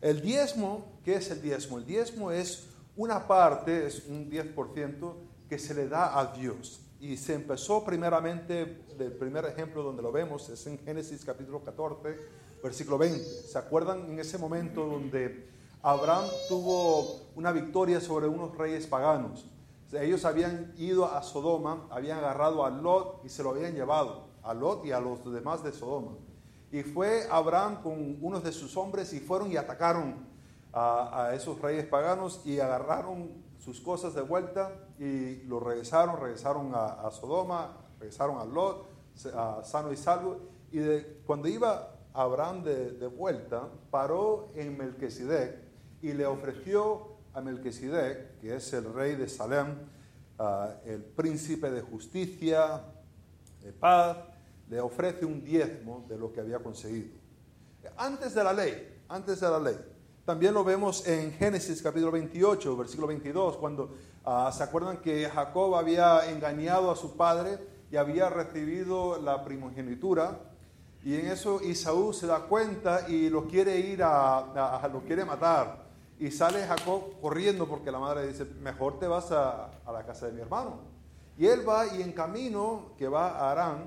El 0.00 0.20
diezmo, 0.20 0.86
¿qué 1.04 1.16
es 1.16 1.30
el 1.30 1.42
diezmo? 1.42 1.78
El 1.78 1.86
diezmo 1.86 2.30
es 2.30 2.66
una 2.96 3.26
parte, 3.26 3.86
es 3.86 4.06
un 4.06 4.30
10% 4.30 5.14
que 5.48 5.58
se 5.58 5.74
le 5.74 5.88
da 5.88 6.18
a 6.18 6.32
Dios. 6.32 6.80
Y 7.02 7.16
se 7.16 7.34
empezó 7.34 7.84
primeramente, 7.84 8.84
el 8.96 9.12
primer 9.14 9.44
ejemplo 9.46 9.82
donde 9.82 10.02
lo 10.02 10.12
vemos 10.12 10.48
es 10.50 10.64
en 10.68 10.78
Génesis 10.78 11.24
capítulo 11.24 11.64
14, 11.64 12.16
versículo 12.62 12.96
20. 12.96 13.18
¿Se 13.18 13.58
acuerdan 13.58 14.08
en 14.08 14.20
ese 14.20 14.38
momento 14.38 14.86
donde 14.86 15.48
Abraham 15.82 16.26
tuvo 16.48 17.22
una 17.34 17.50
victoria 17.50 18.00
sobre 18.00 18.28
unos 18.28 18.56
reyes 18.56 18.86
paganos. 18.86 19.44
Ellos 19.90 20.24
habían 20.24 20.72
ido 20.76 21.06
a 21.06 21.24
Sodoma, 21.24 21.88
habían 21.90 22.18
agarrado 22.18 22.64
a 22.64 22.70
Lot 22.70 23.24
y 23.24 23.28
se 23.28 23.42
lo 23.42 23.50
habían 23.50 23.74
llevado, 23.74 24.28
a 24.44 24.54
Lot 24.54 24.86
y 24.86 24.92
a 24.92 25.00
los 25.00 25.24
demás 25.32 25.64
de 25.64 25.72
Sodoma. 25.72 26.12
Y 26.70 26.84
fue 26.84 27.26
Abraham 27.32 27.82
con 27.82 28.18
unos 28.20 28.44
de 28.44 28.52
sus 28.52 28.76
hombres 28.76 29.12
y 29.12 29.18
fueron 29.18 29.50
y 29.50 29.56
atacaron 29.56 30.24
a, 30.72 31.32
esos 31.34 31.60
reyes 31.60 31.84
paganos 31.84 32.42
y 32.44 32.60
agarraron 32.60 33.42
sus 33.58 33.80
cosas 33.80 34.14
de 34.14 34.22
vuelta 34.22 34.72
y 35.02 35.42
lo 35.48 35.58
regresaron, 35.58 36.20
regresaron 36.20 36.70
a, 36.76 37.10
Sodoma, 37.10 37.76
regresaron 37.98 38.38
a 38.38 38.44
Lot, 38.44 38.86
a 39.34 39.64
sano 39.64 39.92
y 39.92 39.96
salvo. 39.96 40.38
Y 40.70 40.80
cuando 41.26 41.48
iba 41.48 41.96
Abraham 42.12 42.62
de, 42.62 43.06
vuelta, 43.08 43.68
paró 43.90 44.52
en 44.54 44.78
Melquisedec 44.78 45.58
y 46.02 46.12
le 46.12 46.24
ofreció 46.24 47.16
a 47.34 47.40
Melquisedec, 47.40 48.38
que 48.38 48.54
es 48.54 48.72
el 48.74 48.94
rey 48.94 49.16
de 49.16 49.28
Salem, 49.28 49.74
ah, 50.38 50.74
el 50.84 51.02
príncipe 51.02 51.68
de 51.72 51.80
justicia, 51.80 52.84
de 53.60 53.72
paz, 53.72 54.18
le 54.68 54.80
ofrece 54.80 55.24
un 55.24 55.42
diezmo 55.42 56.06
de 56.08 56.16
lo 56.16 56.32
que 56.32 56.38
había 56.38 56.60
conseguido. 56.60 57.10
Antes 57.96 58.34
de 58.34 58.44
la 58.44 58.52
ley, 58.52 59.02
antes 59.08 59.40
de 59.40 59.50
la 59.50 59.58
ley. 59.58 59.76
También 60.24 60.54
lo 60.54 60.62
vemos 60.62 61.04
en 61.08 61.32
Génesis 61.32 61.82
capítulo 61.82 62.12
28, 62.12 62.76
versículo 62.76 63.08
22, 63.08 63.56
cuando 63.56 63.96
ah, 64.24 64.52
se 64.56 64.62
acuerdan 64.62 64.98
que 64.98 65.28
Jacob 65.28 65.74
había 65.74 66.30
engañado 66.30 66.92
a 66.92 66.96
su 66.96 67.16
padre 67.16 67.58
y 67.90 67.96
había 67.96 68.30
recibido 68.30 69.20
la 69.20 69.42
primogenitura. 69.44 70.38
Y 71.02 71.16
en 71.16 71.26
eso 71.26 71.60
Isaú 71.60 72.12
se 72.12 72.28
da 72.28 72.38
cuenta 72.46 73.08
y 73.08 73.30
lo 73.30 73.48
quiere 73.48 73.80
ir 73.80 74.04
a 74.04 74.88
lo 74.92 75.00
quiere 75.00 75.24
matar. 75.24 75.86
Y 76.20 76.30
sale 76.30 76.64
Jacob 76.68 77.20
corriendo 77.20 77.66
porque 77.66 77.90
la 77.90 77.98
madre 77.98 78.28
dice, 78.28 78.44
mejor 78.44 79.00
te 79.00 79.08
vas 79.08 79.32
a, 79.32 79.72
la 79.92 80.06
casa 80.06 80.26
de 80.26 80.32
mi 80.34 80.40
hermano. 80.40 80.78
Y 81.36 81.46
él 81.46 81.68
va 81.68 81.96
y 81.96 82.00
en 82.00 82.12
camino 82.12 82.92
que 82.96 83.08
va 83.08 83.30
a 83.30 83.50
Arán, 83.50 83.86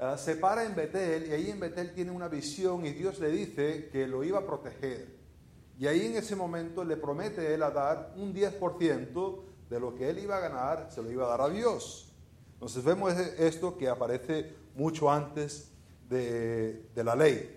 eh, 0.00 0.14
se 0.18 0.34
para 0.34 0.64
en 0.64 0.74
Betel 0.74 1.28
y 1.28 1.32
ahí 1.34 1.50
en 1.52 1.60
Betel 1.60 1.94
tiene 1.94 2.10
una 2.10 2.26
visión 2.26 2.84
y 2.84 2.90
Dios 2.90 3.20
le 3.20 3.30
dice 3.30 3.90
que 3.92 4.08
lo 4.08 4.24
iba 4.24 4.40
a 4.40 4.44
proteger. 4.44 5.17
Y 5.78 5.86
ahí 5.86 6.06
en 6.06 6.16
ese 6.16 6.34
momento 6.34 6.82
le 6.82 6.96
promete 6.96 7.54
él 7.54 7.62
a 7.62 7.70
dar 7.70 8.12
un 8.16 8.34
10% 8.34 9.38
de 9.70 9.80
lo 9.80 9.94
que 9.94 10.10
él 10.10 10.18
iba 10.18 10.36
a 10.36 10.40
ganar, 10.40 10.88
se 10.90 11.00
lo 11.00 11.10
iba 11.10 11.24
a 11.24 11.28
dar 11.28 11.40
a 11.42 11.48
Dios. 11.48 12.12
Entonces 12.54 12.82
vemos 12.82 13.12
esto 13.12 13.78
que 13.78 13.88
aparece 13.88 14.56
mucho 14.74 15.08
antes 15.08 15.70
de, 16.08 16.82
la 16.96 17.14
ley. 17.14 17.56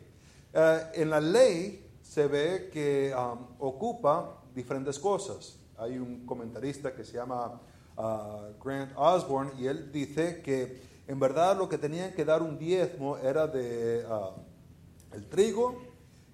Eh, 0.53 0.81
en 0.93 1.09
la 1.09 1.19
ley 1.19 1.89
se 2.03 2.27
ve 2.27 2.69
que 2.71 3.11
um, 3.15 3.47
ocupa 3.57 4.43
diferentes 4.53 4.99
cosas. 4.99 5.57
Hay 5.77 5.97
un 5.97 6.23
comentarista 6.27 6.93
que 6.93 7.03
se 7.03 7.13
llama 7.13 7.59
uh, 7.97 8.63
Grant 8.63 8.91
Osborne 8.95 9.53
y 9.57 9.65
él 9.65 9.91
dice 9.91 10.43
que 10.43 10.79
en 11.07 11.19
verdad 11.19 11.57
lo 11.57 11.67
que 11.67 11.79
tenían 11.79 12.13
que 12.13 12.23
dar 12.23 12.43
un 12.43 12.59
diezmo 12.59 13.17
era 13.17 13.47
de 13.47 14.05
uh, 14.05 15.15
el 15.15 15.27
trigo, 15.27 15.81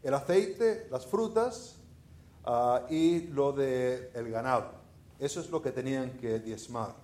el 0.03 0.13
aceite, 0.13 0.87
las 0.91 1.05
frutas 1.05 1.76
uh, 2.47 2.91
y 2.91 3.27
lo 3.27 3.51
de 3.51 4.11
el 4.13 4.31
ganado. 4.31 4.71
Eso 5.19 5.41
es 5.41 5.49
lo 5.49 5.61
que 5.61 5.71
tenían 5.71 6.11
que 6.17 6.39
diezmar. 6.39 6.95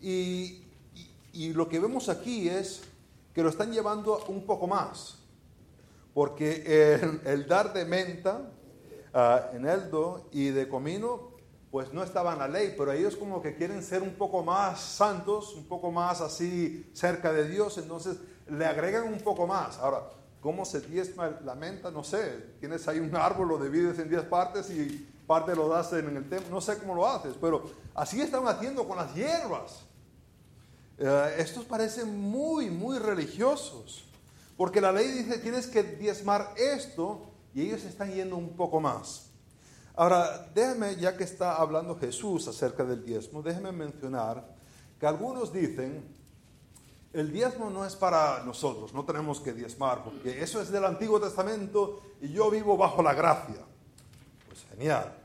y, 0.00 0.62
y 1.32 1.52
lo 1.52 1.68
que 1.68 1.78
vemos 1.78 2.08
aquí 2.08 2.48
es 2.48 2.82
que 3.34 3.42
lo 3.42 3.50
están 3.50 3.70
llevando 3.72 4.24
un 4.28 4.44
poco 4.46 4.66
más 4.66 5.18
porque 6.16 6.98
el, 7.26 7.46
dar 7.46 7.74
de 7.74 7.84
menta, 7.84 8.40
uh, 9.12 9.54
eneldo 9.54 10.30
y 10.32 10.48
de 10.48 10.66
comino, 10.66 11.32
pues 11.70 11.92
no 11.92 12.02
estaba 12.02 12.32
en 12.32 12.38
la 12.38 12.48
ley, 12.48 12.74
pero 12.74 12.90
ellos 12.90 13.16
como 13.16 13.42
que 13.42 13.54
quieren 13.54 13.82
ser 13.82 14.00
un 14.00 14.14
poco 14.14 14.42
más 14.42 14.80
santos, 14.80 15.54
un 15.54 15.68
poco 15.68 15.92
más 15.92 16.22
así 16.22 16.90
cerca 16.94 17.34
de 17.34 17.46
Dios, 17.46 17.76
entonces 17.76 18.16
le 18.48 18.64
agregan 18.64 19.12
un 19.12 19.18
poco 19.18 19.46
más. 19.46 19.76
Ahora, 19.76 20.08
¿cómo 20.46 20.64
se 20.64 20.80
diezma 20.80 21.40
la 21.44 21.56
menta? 21.56 21.90
No 21.90 22.04
sé, 22.04 22.54
tienes 22.60 22.86
ahí 22.86 23.00
un 23.00 23.16
árbol, 23.16 23.48
lo 23.48 23.58
divides 23.58 23.98
en 23.98 24.08
10 24.08 24.26
partes 24.26 24.70
y 24.70 25.04
parte 25.26 25.56
lo 25.56 25.68
das 25.68 25.92
en 25.92 26.16
el 26.16 26.28
templo, 26.28 26.50
no 26.50 26.60
sé 26.60 26.78
cómo 26.78 26.94
lo 26.94 27.04
haces, 27.04 27.34
pero 27.40 27.68
así 27.96 28.20
están 28.20 28.46
haciendo 28.46 28.86
con 28.86 28.96
las 28.96 29.12
hierbas. 29.12 29.80
Uh, 31.00 31.36
estos 31.36 31.64
parecen 31.64 32.16
muy, 32.16 32.70
muy 32.70 33.00
religiosos. 33.00 34.04
Porque 34.56 34.80
la 34.80 34.92
ley 34.92 35.08
dice, 35.08 35.38
tienes 35.38 35.66
que 35.66 35.82
diezmar 35.82 36.54
esto 36.56 37.28
y 37.52 37.62
ellos 37.62 37.82
están 37.82 38.12
yendo 38.14 38.36
un 38.36 38.50
poco 38.50 38.78
más. 38.80 39.26
Ahora, 39.96 40.48
déjame, 40.54 40.94
ya 40.94 41.16
que 41.16 41.24
está 41.24 41.56
hablando 41.56 41.98
Jesús 41.98 42.46
acerca 42.46 42.84
del 42.84 43.04
diezmo, 43.04 43.42
déjeme 43.42 43.72
mencionar 43.72 44.46
que 45.00 45.06
algunos 45.08 45.52
dicen, 45.52 46.04
el 47.16 47.32
diezmo 47.32 47.70
no 47.70 47.86
es 47.86 47.96
para 47.96 48.44
nosotros, 48.44 48.92
no 48.92 49.04
tenemos 49.04 49.40
que 49.40 49.54
diezmar, 49.54 50.04
porque 50.04 50.42
eso 50.42 50.60
es 50.60 50.70
del 50.70 50.84
Antiguo 50.84 51.18
Testamento 51.18 52.02
y 52.20 52.28
yo 52.28 52.50
vivo 52.50 52.76
bajo 52.76 53.02
la 53.02 53.14
gracia. 53.14 53.64
Pues 54.46 54.66
genial. 54.70 55.16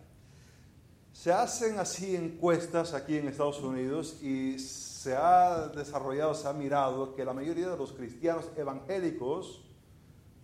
Se 1.12 1.34
hacen 1.34 1.78
así 1.80 2.16
encuestas 2.16 2.94
aquí 2.94 3.18
en 3.18 3.28
Estados 3.28 3.62
De 3.62 4.16
y 4.26 4.58
se 4.58 5.14
ha 5.16 5.68
desarrollado, 5.68 6.34
se 6.34 6.48
ha 6.48 6.54
mirado 6.54 7.14
que 7.14 7.26
la 7.26 7.34
mayoría 7.34 7.70
de 7.70 7.78
los 7.78 7.92
cristianos 7.92 8.46
evangélicos 8.56 9.66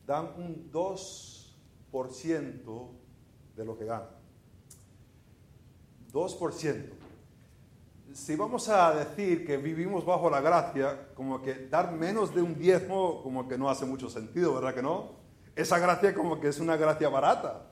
dan 0.06 0.34
un 0.38 0.70
2% 0.72 2.90
de 3.56 3.66
lo 3.66 3.78
que 3.78 3.86
ganan. 3.86 4.10
2%. 6.12 6.97
Si 8.18 8.36
vamos 8.36 8.68
a 8.68 8.96
decir 8.96 9.46
que 9.46 9.58
vivimos 9.58 10.04
bajo 10.04 10.28
la 10.28 10.42
gracia, 10.42 11.14
como 11.14 11.40
que 11.40 11.68
dar 11.68 11.92
menos 11.92 12.34
de 12.34 12.42
un 12.42 12.58
diezmo, 12.58 13.22
como 13.22 13.48
que 13.48 13.60
no 13.60 13.70
hace 13.70 13.86
mucho 13.86 14.10
sentido, 14.10 14.56
¿verdad 14.56 14.74
que 14.74 14.82
no? 14.82 15.12
Esa 15.56 15.78
gracia 15.78 16.16
como 16.16 16.40
que 16.40 16.48
es 16.48 16.60
una 16.60 16.76
gracia 16.78 17.10
barata. 17.10 17.68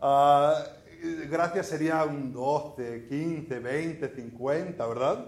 Uh, 0.00 1.30
gracia 1.30 1.62
sería 1.62 2.02
un 2.02 2.32
12, 2.32 3.06
15, 3.08 3.60
20, 3.60 4.08
50, 4.16 4.84
¿verdad? 4.84 5.26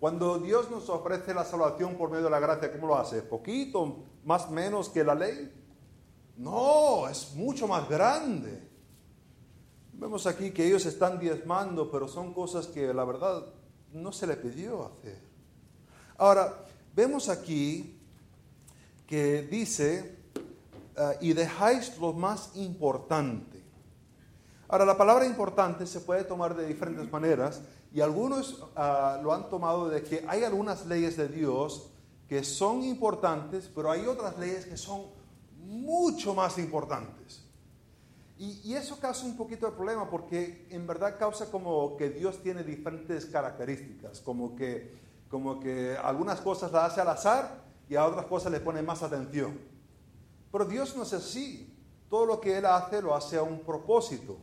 Cuando 0.00 0.38
Dios 0.38 0.70
nos 0.70 0.88
ofrece 0.88 1.34
la 1.34 1.44
salvación 1.44 1.96
por 1.96 2.08
medio 2.08 2.24
de 2.24 2.30
la 2.30 2.40
gracia, 2.40 2.72
¿cómo 2.72 2.86
lo 2.86 2.96
hace? 2.96 3.20
¿Poquito, 3.20 3.98
más 4.24 4.50
menos 4.50 4.88
que 4.88 5.04
la 5.04 5.14
ley? 5.14 5.52
No, 6.38 7.06
es 7.06 7.34
mucho 7.34 7.68
más 7.68 7.86
grande. 7.86 8.66
Vemos 9.92 10.26
aquí 10.26 10.52
que 10.52 10.66
ellos 10.66 10.86
están 10.86 11.20
diezmando, 11.20 11.90
pero 11.90 12.08
son 12.08 12.32
cosas 12.32 12.66
que 12.66 12.94
la 12.94 13.04
verdad 13.04 13.44
no 13.94 14.12
se 14.12 14.26
le 14.26 14.36
pidió 14.36 14.86
hacer. 14.86 15.18
Ahora, 16.18 16.54
vemos 16.94 17.28
aquí 17.28 17.98
que 19.06 19.42
dice, 19.42 20.16
ah, 20.96 21.14
y 21.20 21.32
dejáis 21.32 21.96
lo 21.98 22.12
más 22.12 22.50
importante. 22.54 23.62
Ahora, 24.68 24.84
la 24.84 24.96
palabra 24.96 25.26
importante 25.26 25.86
se 25.86 26.00
puede 26.00 26.24
tomar 26.24 26.56
de 26.56 26.66
diferentes 26.66 27.10
maneras 27.10 27.60
y 27.92 28.00
algunos 28.00 28.64
ah, 28.74 29.20
lo 29.22 29.32
han 29.32 29.48
tomado 29.48 29.88
de 29.88 30.02
que 30.02 30.24
hay 30.26 30.42
algunas 30.42 30.86
leyes 30.86 31.16
de 31.16 31.28
Dios 31.28 31.90
que 32.28 32.42
son 32.42 32.82
importantes, 32.82 33.70
pero 33.72 33.90
hay 33.90 34.06
otras 34.06 34.38
leyes 34.38 34.66
que 34.66 34.76
son 34.76 35.02
mucho 35.56 36.34
más 36.34 36.58
importantes. 36.58 37.43
Y, 38.36 38.74
eso 38.74 38.98
causa 38.98 39.24
un 39.24 39.36
poquito 39.36 39.66
de 39.66 39.72
problema 39.72 40.10
porque 40.10 40.66
en 40.70 40.86
verdad 40.86 41.18
causa 41.18 41.50
como 41.50 41.96
que 41.96 42.10
Dios 42.10 42.42
tiene 42.42 42.64
diferentes 42.64 43.26
características, 43.26 44.20
como 44.20 44.56
que, 44.56 44.92
como 45.28 45.60
que 45.60 45.96
algunas 46.02 46.40
cosas 46.40 46.72
las 46.72 46.92
hace 46.92 47.00
al 47.00 47.08
azar 47.08 47.62
y 47.88 47.94
a 47.94 48.04
otras 48.04 48.26
cosas 48.26 48.50
le 48.50 48.58
pone 48.58 48.82
más 48.82 49.02
atención. 49.04 49.58
Pero 50.50 50.64
Dios 50.64 50.96
no 50.96 51.04
es 51.04 51.12
así. 51.12 51.70
Todo 52.10 52.26
lo 52.26 52.40
que 52.40 52.58
Él 52.58 52.66
hace 52.66 53.00
lo 53.00 53.14
hace 53.14 53.36
a 53.36 53.42
un 53.42 53.60
propósito. 53.60 54.36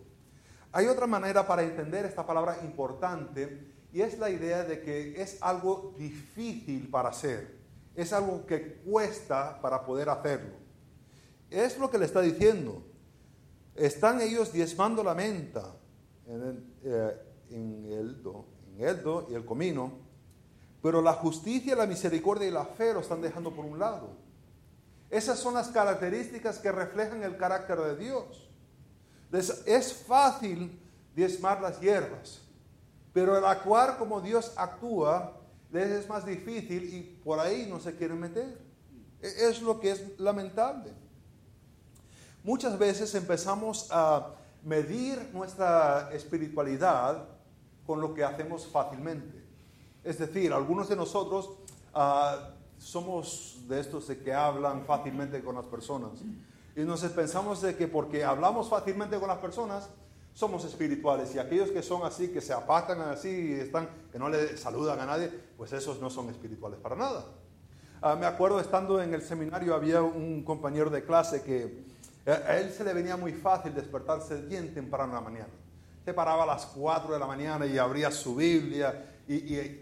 Hay 0.72 0.88
otra 0.88 1.06
manera 1.06 1.46
para 1.46 1.64
entender 1.64 2.06
esta 2.06 2.26
palabra 2.26 2.60
importante 2.64 3.72
y 3.94 4.02
es 4.02 4.18
la 4.18 4.30
idea 4.30 4.64
de 4.64 4.82
que 4.82 5.22
es 5.22 5.38
algo 5.42 5.94
difícil 5.98 6.90
para 6.90 7.10
hacer. 7.10 7.60
Es 7.94 8.14
algo 8.14 8.46
que 8.46 8.76
cuesta 8.76 9.60
para 9.62 9.86
poder 9.86 10.10
hacerlo. 10.10 10.56
Es 11.50 11.78
lo 11.78 11.92
que 11.92 11.98
le 11.98 12.06
está 12.06 12.22
diciendo. 12.22 12.82
Están 13.76 14.22
ellos 14.22 14.52
diezmando 14.52 15.04
la 15.04 15.16
menta 15.16 15.76
en 16.28 16.42
el, 16.42 16.74
eh, 16.84 17.22
en 17.52 17.86
el 17.92 19.04
do 19.04 19.28
y 19.30 19.34
el 19.34 19.46
comino, 19.46 19.94
pero 20.82 21.02
la 21.02 21.14
justicia, 21.14 21.76
la 21.76 21.86
misericordia 21.86 22.48
y 22.48 22.52
la 22.52 22.66
fe 22.66 22.94
lo 22.94 23.02
están 23.02 23.22
dejando 23.22 23.52
por 23.54 23.66
un 23.66 23.80
lado. 23.80 24.10
Esas 25.10 25.40
son 25.40 25.54
las 25.54 25.68
características 25.68 26.58
que 26.60 26.72
reflejan 26.72 27.24
el 27.24 27.38
carácter 27.38 27.80
de 27.80 27.98
Dios. 27.98 28.50
Es 29.66 29.94
fácil 29.94 30.80
diezmar 31.16 31.62
las 31.62 31.80
hierbas, 31.80 32.42
pero 33.14 33.38
el 33.38 33.46
actuar 33.46 33.98
como 33.98 34.22
Dios 34.22 34.54
actúa 34.56 35.38
les 35.72 35.90
es 35.90 36.10
más 36.10 36.26
difícil 36.26 36.94
y 36.94 37.02
por 37.24 37.40
ahí 37.40 37.66
no 37.70 37.80
se 37.80 37.96
quieren 37.96 38.20
meter. 38.20 38.58
E, 39.22 39.50
es 39.50 39.62
lo 39.62 39.80
que 39.80 39.92
es 39.92 40.20
lamentable. 40.20 40.94
Muchas 42.44 42.80
veces 42.80 43.14
empezamos 43.14 43.88
a 43.92 44.32
medir 44.64 45.30
nuestra 45.32 46.10
espiritualidad 46.12 47.28
con 47.86 48.02
lo 48.02 48.16
que 48.16 48.24
hacemos 48.24 48.66
fácilmente. 48.66 49.44
Es 50.04 50.18
decir, 50.18 50.52
algunos 50.52 50.90
de 50.90 50.96
nosotros 50.96 51.52
ah, 51.94 52.50
somos 52.80 53.60
de 53.68 53.80
estos 53.80 54.08
de 54.08 54.18
que 54.18 54.34
hablan 54.34 54.86
fácilmente 54.86 55.44
con 55.44 55.56
las 55.56 55.66
personas. 55.66 56.14
Y 56.76 56.82
entonces 56.82 57.12
pensamos 57.12 57.62
de 57.62 57.76
que 57.76 57.88
porque 57.88 58.24
hablamos 58.24 58.70
fácilmente 58.70 59.20
con 59.20 59.28
las 59.28 59.38
personas, 59.38 59.88
somos 60.34 60.66
espirituales. 60.66 61.36
Y 61.36 61.40
aquellos 61.40 61.70
que 61.70 61.84
son 61.84 62.04
así, 62.04 62.30
que 62.30 62.42
se 62.42 62.54
apartan 62.54 63.02
así 63.02 63.30
y 63.30 63.52
están, 63.54 63.88
que 64.12 64.18
no 64.18 64.30
le 64.30 64.58
saludan 64.58 65.00
a 65.00 65.06
nadie, 65.06 65.30
pues 65.58 65.74
esos 65.74 66.02
no 66.02 66.10
son 66.10 66.30
espirituales 66.30 66.80
para 66.80 66.96
nada. 66.96 67.26
Ah, 68.02 68.16
me 68.16 68.26
acuerdo 68.26 68.60
estando 68.60 69.00
en 69.00 69.14
el 69.14 69.22
seminario, 69.22 69.76
había 69.76 70.02
un 70.02 70.44
compañero 70.44 70.90
de 70.90 71.04
clase 71.04 71.44
que 71.44 71.86
a 72.26 72.58
él 72.58 72.72
se 72.72 72.84
le 72.84 72.94
venía 72.94 73.18
muy 73.18 73.34
fácil 73.34 73.74
despertarse 73.74 74.42
bien 74.42 74.74
temprano 74.74 75.12
en 75.12 75.16
la 75.16 75.22
mañana. 75.22 75.54
Se 76.06 76.14
paraba 76.14 76.44
a 76.44 76.46
las 76.46 76.66
4 76.68 77.14
de 77.14 77.20
la 77.20 77.26
mañana 77.26 77.66
y 77.66 77.78
abría 77.78 78.12
su 78.12 78.36
Biblia 78.36 79.20
y, 79.28 79.82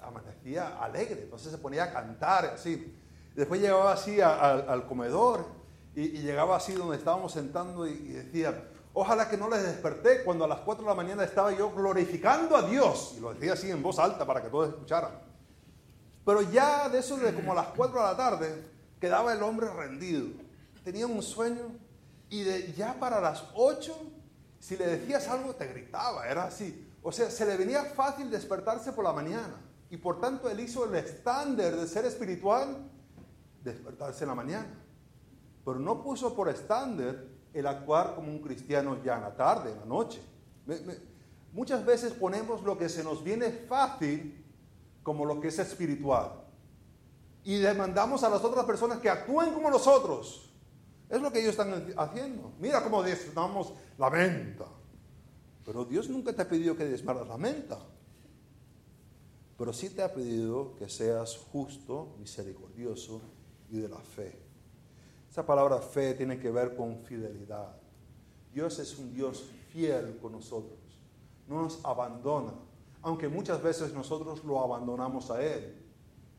amanecía 0.00 0.78
alegre. 0.80 1.22
Entonces 1.22 1.50
se 1.50 1.58
ponía 1.58 1.84
a 1.84 1.92
cantar 1.92 2.46
así. 2.46 2.94
Después 3.34 3.60
llegaba 3.60 3.92
así 3.92 4.20
al 4.20 4.86
comedor 4.86 5.46
y, 5.94 6.08
llegaba 6.20 6.56
así 6.56 6.72
donde 6.72 6.96
estábamos 6.96 7.32
sentando 7.32 7.86
y, 7.86 7.94
decía, 7.94 8.68
ojalá 8.92 9.28
que 9.28 9.36
no 9.36 9.48
les 9.48 9.64
desperté 9.64 10.22
cuando 10.22 10.44
a 10.44 10.48
las 10.48 10.60
4 10.60 10.84
de 10.84 10.88
la 10.88 10.94
mañana 10.94 11.24
estaba 11.24 11.52
yo 11.52 11.72
glorificando 11.72 12.56
a 12.56 12.62
Dios. 12.62 13.14
Y 13.16 13.20
lo 13.20 13.34
decía 13.34 13.54
así 13.54 13.70
en 13.70 13.82
voz 13.82 13.98
alta 13.98 14.24
para 14.24 14.40
que 14.40 14.48
todos 14.48 14.68
escucharan. 14.68 15.10
Pero 16.24 16.42
ya 16.42 16.88
de 16.88 16.98
eso 16.98 17.16
de 17.16 17.34
como 17.34 17.52
a 17.52 17.56
las 17.56 17.68
4 17.68 17.98
de 17.98 18.06
la 18.06 18.16
tarde 18.16 18.64
quedaba 19.00 19.32
el 19.32 19.42
hombre 19.42 19.68
rendido 19.72 20.47
tenía 20.88 21.06
un 21.06 21.22
sueño 21.22 21.66
y 22.30 22.42
de, 22.44 22.72
ya 22.72 22.98
para 22.98 23.20
las 23.20 23.44
8, 23.54 23.94
si 24.58 24.74
le 24.74 24.86
decías 24.86 25.28
algo, 25.28 25.54
te 25.54 25.66
gritaba, 25.66 26.26
era 26.26 26.44
así. 26.44 26.88
O 27.02 27.12
sea, 27.12 27.30
se 27.30 27.44
le 27.44 27.58
venía 27.58 27.84
fácil 27.84 28.30
despertarse 28.30 28.92
por 28.92 29.04
la 29.04 29.12
mañana. 29.12 29.60
Y 29.90 29.98
por 29.98 30.18
tanto, 30.18 30.48
él 30.48 30.58
hizo 30.60 30.86
el 30.86 30.94
estándar 30.94 31.76
de 31.76 31.86
ser 31.86 32.06
espiritual, 32.06 32.90
despertarse 33.62 34.24
en 34.24 34.28
la 34.28 34.34
mañana. 34.34 34.82
Pero 35.62 35.78
no 35.78 36.02
puso 36.02 36.34
por 36.34 36.48
estándar 36.48 37.22
el 37.52 37.66
actuar 37.66 38.14
como 38.14 38.28
un 38.28 38.40
cristiano 38.40 38.98
ya 39.04 39.16
en 39.16 39.22
la 39.24 39.36
tarde, 39.36 39.72
en 39.72 39.80
la 39.80 39.84
noche. 39.84 40.22
muchas 41.52 41.84
veces 41.84 42.14
ponemos 42.14 42.62
lo 42.62 42.78
que 42.78 42.88
se 42.88 43.04
nos 43.04 43.22
viene 43.22 43.50
fácil 43.50 44.42
como 45.02 45.26
lo 45.26 45.38
que 45.38 45.48
es 45.48 45.58
espiritual. 45.58 46.32
Y 47.44 47.58
demandamos 47.58 48.24
a 48.24 48.30
las 48.30 48.42
otras 48.42 48.64
personas 48.64 49.00
que 49.00 49.10
actúen 49.10 49.52
como 49.52 49.68
nosotros. 49.68 50.47
Es 51.08 51.22
lo 51.22 51.32
que 51.32 51.40
ellos 51.40 51.52
están 51.52 51.94
haciendo. 51.96 52.52
Mira 52.58 52.82
cómo 52.82 53.02
disfrutamos 53.02 53.72
la 53.96 54.10
menta. 54.10 54.66
Pero 55.64 55.84
Dios 55.84 56.08
nunca 56.08 56.32
te 56.32 56.42
ha 56.42 56.48
pedido 56.48 56.76
que 56.76 56.84
desmaras 56.84 57.26
la 57.26 57.36
menta. 57.36 57.78
Pero 59.56 59.72
sí 59.72 59.90
te 59.90 60.02
ha 60.02 60.12
pedido 60.12 60.76
que 60.76 60.88
seas 60.88 61.36
justo, 61.50 62.14
misericordioso 62.18 63.20
y 63.70 63.78
de 63.78 63.88
la 63.88 63.98
fe. 63.98 64.38
Esa 65.30 65.44
palabra 65.44 65.78
fe 65.78 66.14
tiene 66.14 66.38
que 66.38 66.50
ver 66.50 66.76
con 66.76 66.98
fidelidad. 67.00 67.76
Dios 68.52 68.78
es 68.78 68.96
un 68.98 69.12
Dios 69.12 69.50
fiel 69.72 70.18
con 70.22 70.32
nosotros. 70.32 70.78
No 71.48 71.62
nos 71.62 71.84
abandona. 71.84 72.54
Aunque 73.02 73.28
muchas 73.28 73.62
veces 73.62 73.92
nosotros 73.92 74.44
lo 74.44 74.62
abandonamos 74.62 75.30
a 75.30 75.42
Él. 75.42 75.74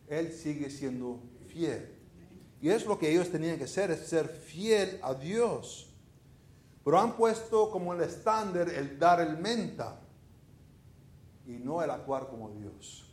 Él 0.07 0.31
sigue 0.31 0.69
siendo 0.69 1.19
fiel. 1.47 1.98
Y 2.61 2.69
es 2.69 2.85
lo 2.85 2.99
que 2.99 3.09
ellos 3.09 3.29
tenían 3.29 3.57
que 3.57 3.67
ser, 3.67 3.91
es 3.91 4.07
ser 4.07 4.27
fiel 4.27 4.99
a 5.01 5.13
Dios. 5.13 5.89
Pero 6.83 6.99
han 6.99 7.15
puesto 7.15 7.71
como 7.71 7.93
el 7.93 8.01
estándar 8.01 8.69
el 8.69 8.97
dar 8.99 9.21
el 9.21 9.37
menta 9.37 9.99
y 11.45 11.53
no 11.53 11.81
el 11.81 11.89
actuar 11.89 12.27
como 12.27 12.49
Dios. 12.49 13.05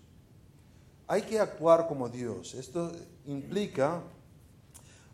Hay 1.06 1.22
que 1.22 1.38
actuar 1.38 1.87
como 1.87 2.09
Dios. 2.09 2.54
Esto 2.54 2.90
implica 3.26 4.02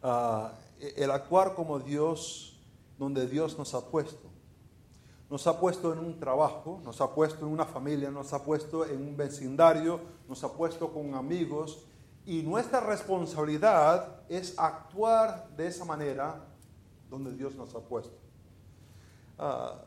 ah, 0.03 0.53
el 0.97 1.11
actuar 1.11 1.55
como 1.55 1.79
Dios 1.79 2.59
donde 2.99 3.27
Dios 3.27 3.59
nos 3.59 3.75
ha 3.75 3.85
puesto. 3.87 4.29
Nos 5.29 5.47
ha 5.47 5.59
puesto 5.59 5.93
en 5.93 5.99
un 5.99 6.21
trabajo, 6.21 6.81
nos 6.85 7.01
ha 7.01 7.15
puesto 7.15 7.47
en 7.47 7.53
una 7.53 7.65
familia, 7.65 8.11
nos 8.11 8.33
ha 8.33 8.45
puesto 8.45 8.87
en 8.87 9.01
un 9.01 9.17
vecindario, 9.17 10.01
nos 10.29 10.45
ha 10.45 10.53
puesto 10.53 10.93
con 10.93 11.15
amigos, 11.15 11.85
y 12.25 12.43
nuestra 12.43 12.81
responsabilidad 12.81 14.21
es 14.29 14.59
actuar 14.59 15.49
de 15.57 15.67
esa 15.67 15.85
manera 15.85 16.45
donde 17.11 17.33
Dios 17.33 17.55
nos 17.55 17.75
ha 17.75 17.81
puesto. 17.81 18.17
Ah, 19.39 19.81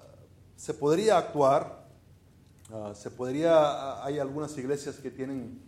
se 0.56 0.74
podría 0.74 1.17
actuar, 1.17 1.88
ah, 2.71 2.91
se 2.93 3.10
podría, 3.10 3.54
ah, 3.56 4.06
hay 4.06 4.19
algunas 4.19 4.58
iglesias 4.58 4.98
que 4.98 5.12
tienen 5.12 5.63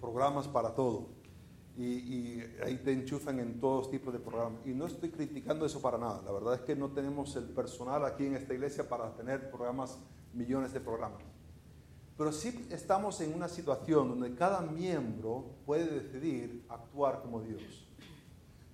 programas 0.00 0.48
para 0.48 0.74
todo 0.74 1.06
y, 1.76 1.84
y, 1.84 2.56
ahí 2.64 2.76
te 2.78 2.92
enchufan 2.92 3.38
en 3.38 3.58
todos 3.58 3.90
tipos 3.90 4.12
de 4.12 4.18
programas. 4.18 4.60
Y 4.66 4.70
no 4.70 4.86
estoy 4.86 5.10
criticando 5.10 5.64
eso 5.64 5.80
para 5.80 5.96
nada, 5.96 6.20
la 6.22 6.32
verdad 6.32 6.54
es 6.54 6.60
que 6.60 6.76
no 6.76 6.90
tenemos 6.90 7.34
el 7.36 7.44
personal 7.44 8.04
aquí 8.04 8.26
en 8.26 8.36
esta 8.36 8.52
iglesia 8.52 8.86
para 8.86 9.14
tener 9.14 9.50
programas, 9.50 9.98
millones 10.34 10.72
de 10.74 10.80
programas. 10.80 11.31
Pero 12.16 12.32
sí 12.32 12.66
estamos 12.70 13.20
en 13.20 13.34
una 13.34 13.48
situación 13.48 14.08
donde 14.08 14.34
cada 14.34 14.60
miembro 14.60 15.46
puede 15.64 15.86
decidir 15.86 16.64
actuar 16.68 17.22
como 17.22 17.40
Dios, 17.40 17.62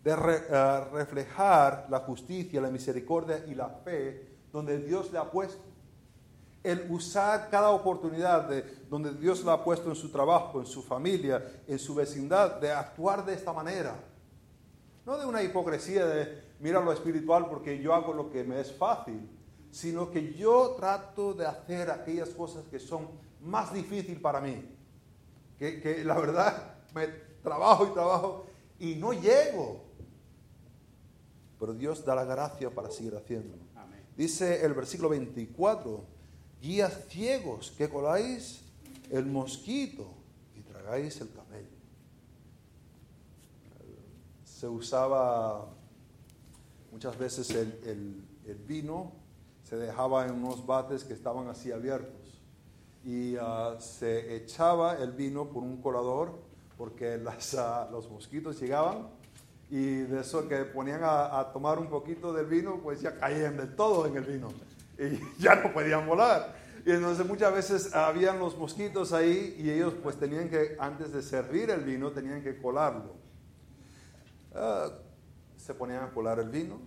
de 0.03 0.11
eh, 0.11 0.85
reflejar 0.92 1.87
la 1.88 2.01
justicia, 2.01 2.61
la 2.61 2.70
misericordia 2.70 3.44
y 3.46 3.55
la 3.55 3.68
fe 3.68 4.27
donde 4.53 4.79
Dios 4.79 5.12
le 5.12 5.18
ha 5.18 5.31
puesto. 5.31 5.62
El 6.64 6.90
usar 6.90 7.48
cada 7.51 7.70
oportunidad 7.70 8.48
de, 8.48 8.62
donde 8.90 9.14
Dios 9.14 9.44
la 9.44 9.55
ha 9.55 9.64
puesto 9.64 9.88
en 9.88 9.96
su 9.96 10.11
trabajo, 10.11 10.61
en 10.61 10.66
su 10.66 10.83
familia, 10.83 11.62
en 11.66 11.79
su 11.79 11.94
vecindad, 11.94 12.61
de 12.61 12.72
actuar 12.72 13.24
de 13.24 13.35
esta 13.35 13.53
manera. 13.53 13.94
No 15.07 15.16
de 15.16 15.24
una 15.24 15.42
hipocresía 15.42 16.05
de 16.05 16.48
mira 16.61 16.81
lo 16.81 16.92
espiritual 16.92 17.48
porque 17.48 17.81
yo 17.81 17.94
hago 17.94 18.12
lo 18.12 18.31
que 18.31 18.44
me 18.44 18.61
es 18.61 18.72
fácil, 18.72 19.29
sino 19.70 20.11
que 20.11 20.35
yo 20.35 20.74
trato 20.77 21.35
de 21.35 21.46
hacer 21.46 21.90
aquellas 21.90 22.31
cosas 22.31 22.64
que 22.70 22.79
son 22.79 23.09
más 23.42 23.72
difícil 23.72 24.20
para 24.20 24.40
mí. 24.40 24.64
Que, 25.59 26.03
la 26.05 26.18
verdad 26.18 26.77
me 26.94 27.09
trabajo 27.42 27.87
y 27.87 27.92
trabajo 27.92 28.46
y 28.79 28.94
no 28.94 29.12
llego. 29.12 29.85
Pero 31.59 31.74
Dios 31.74 32.05
da 32.05 32.14
la 32.14 32.24
gracia 32.24 32.70
para 32.70 32.90
seguir 32.90 33.14
haciendo. 33.16 33.57
Dice 34.16 34.64
el 34.64 34.74
versículo 34.74 35.09
24, 35.11 36.05
guías 36.61 37.07
ciegos 37.09 37.72
que 37.77 37.88
coláis 37.88 38.62
el 39.11 39.27
mosquito 39.27 40.09
y 40.57 40.61
tragáis 40.62 41.20
el 41.20 41.31
camello. 41.33 41.68
Se 44.44 44.66
usaba 44.66 45.68
muchas 46.90 47.16
veces 47.16 47.51
el, 47.51 48.24
el 48.44 48.57
vino, 48.57 49.12
se 49.62 49.77
dejaba 49.77 50.27
en 50.27 50.33
unos 50.33 50.66
bates 50.66 51.05
que 51.05 51.12
estaban 51.12 51.46
así 51.48 51.70
abiertos 51.70 52.28
y 53.09 53.37
ah, 53.40 53.77
se 53.79 54.37
echaba 54.37 54.99
el 54.99 55.12
vino 55.12 55.47
por 55.49 55.62
un 55.62 55.81
colador 55.81 56.38
porque 56.77 57.18
ah, 57.57 57.88
los 57.90 58.11
mosquitos 58.11 58.61
llegaban 58.61 59.09
y 59.71 60.01
de 60.01 60.21
eso 60.21 60.47
que 60.47 60.57
ponían 60.66 61.01
a, 61.03 61.51
tomar 61.51 61.79
un 61.79 61.88
poquito 61.88 62.35
del 62.35 62.44
vino, 62.44 62.81
pues 62.83 63.01
ya 63.01 63.16
caían 63.16 63.57
de 63.57 63.66
todo 63.66 64.07
en 64.07 64.16
el 64.18 64.25
vino 64.25 64.53
y 64.99 65.18
ya 65.42 65.55
no 65.55 65.73
podían 65.73 66.07
volar. 66.07 66.55
Y 66.85 66.90
entonces 66.90 67.27
muchas 67.27 67.55
veces 67.55 67.94
habían 67.94 68.38
los 68.38 68.59
mosquitos 68.59 69.14
ahí 69.14 69.57
y 69.59 69.71
ellos 69.71 69.94
pues 70.03 70.16
tenían 70.16 70.51
que, 70.51 70.77
antes 70.79 71.11
de 71.11 71.23
servir 71.23 71.71
el 71.71 71.85
vino, 71.85 72.11
tenían 72.11 72.42
que 72.42 72.61
colarlo. 72.61 73.14
Ah, 74.55 74.90
se 75.57 75.73
ponían 75.73 76.05
a 76.05 76.11
colar 76.11 76.40
el 76.40 76.51
vino, 76.51 76.79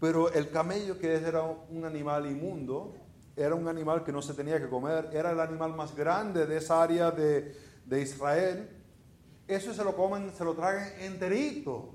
pero 0.00 0.32
el 0.32 0.48
camello, 0.48 0.98
que 0.98 1.14
era 1.16 1.42
un 1.42 1.84
animal 1.84 2.24
inmundo, 2.24 2.94
era 3.38 3.54
un 3.54 3.68
animal 3.68 4.04
que 4.04 4.12
no 4.12 4.20
se 4.20 4.34
tenía 4.34 4.60
que 4.60 4.68
comer, 4.68 5.10
era 5.12 5.30
el 5.30 5.40
animal 5.40 5.74
más 5.74 5.94
grande 5.94 6.44
de 6.44 6.56
esa 6.56 6.82
área 6.82 7.10
de, 7.10 7.56
de 7.86 8.02
Israel, 8.02 8.68
eso 9.46 9.72
se 9.72 9.82
lo 9.82 9.96
comen, 9.96 10.32
se 10.36 10.44
lo 10.44 10.54
tragan 10.54 10.88
enterito. 11.00 11.94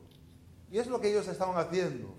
Y 0.72 0.80
es 0.80 0.88
lo 0.88 1.00
que 1.00 1.10
ellos 1.10 1.28
estaban 1.28 1.56
haciendo. 1.56 2.16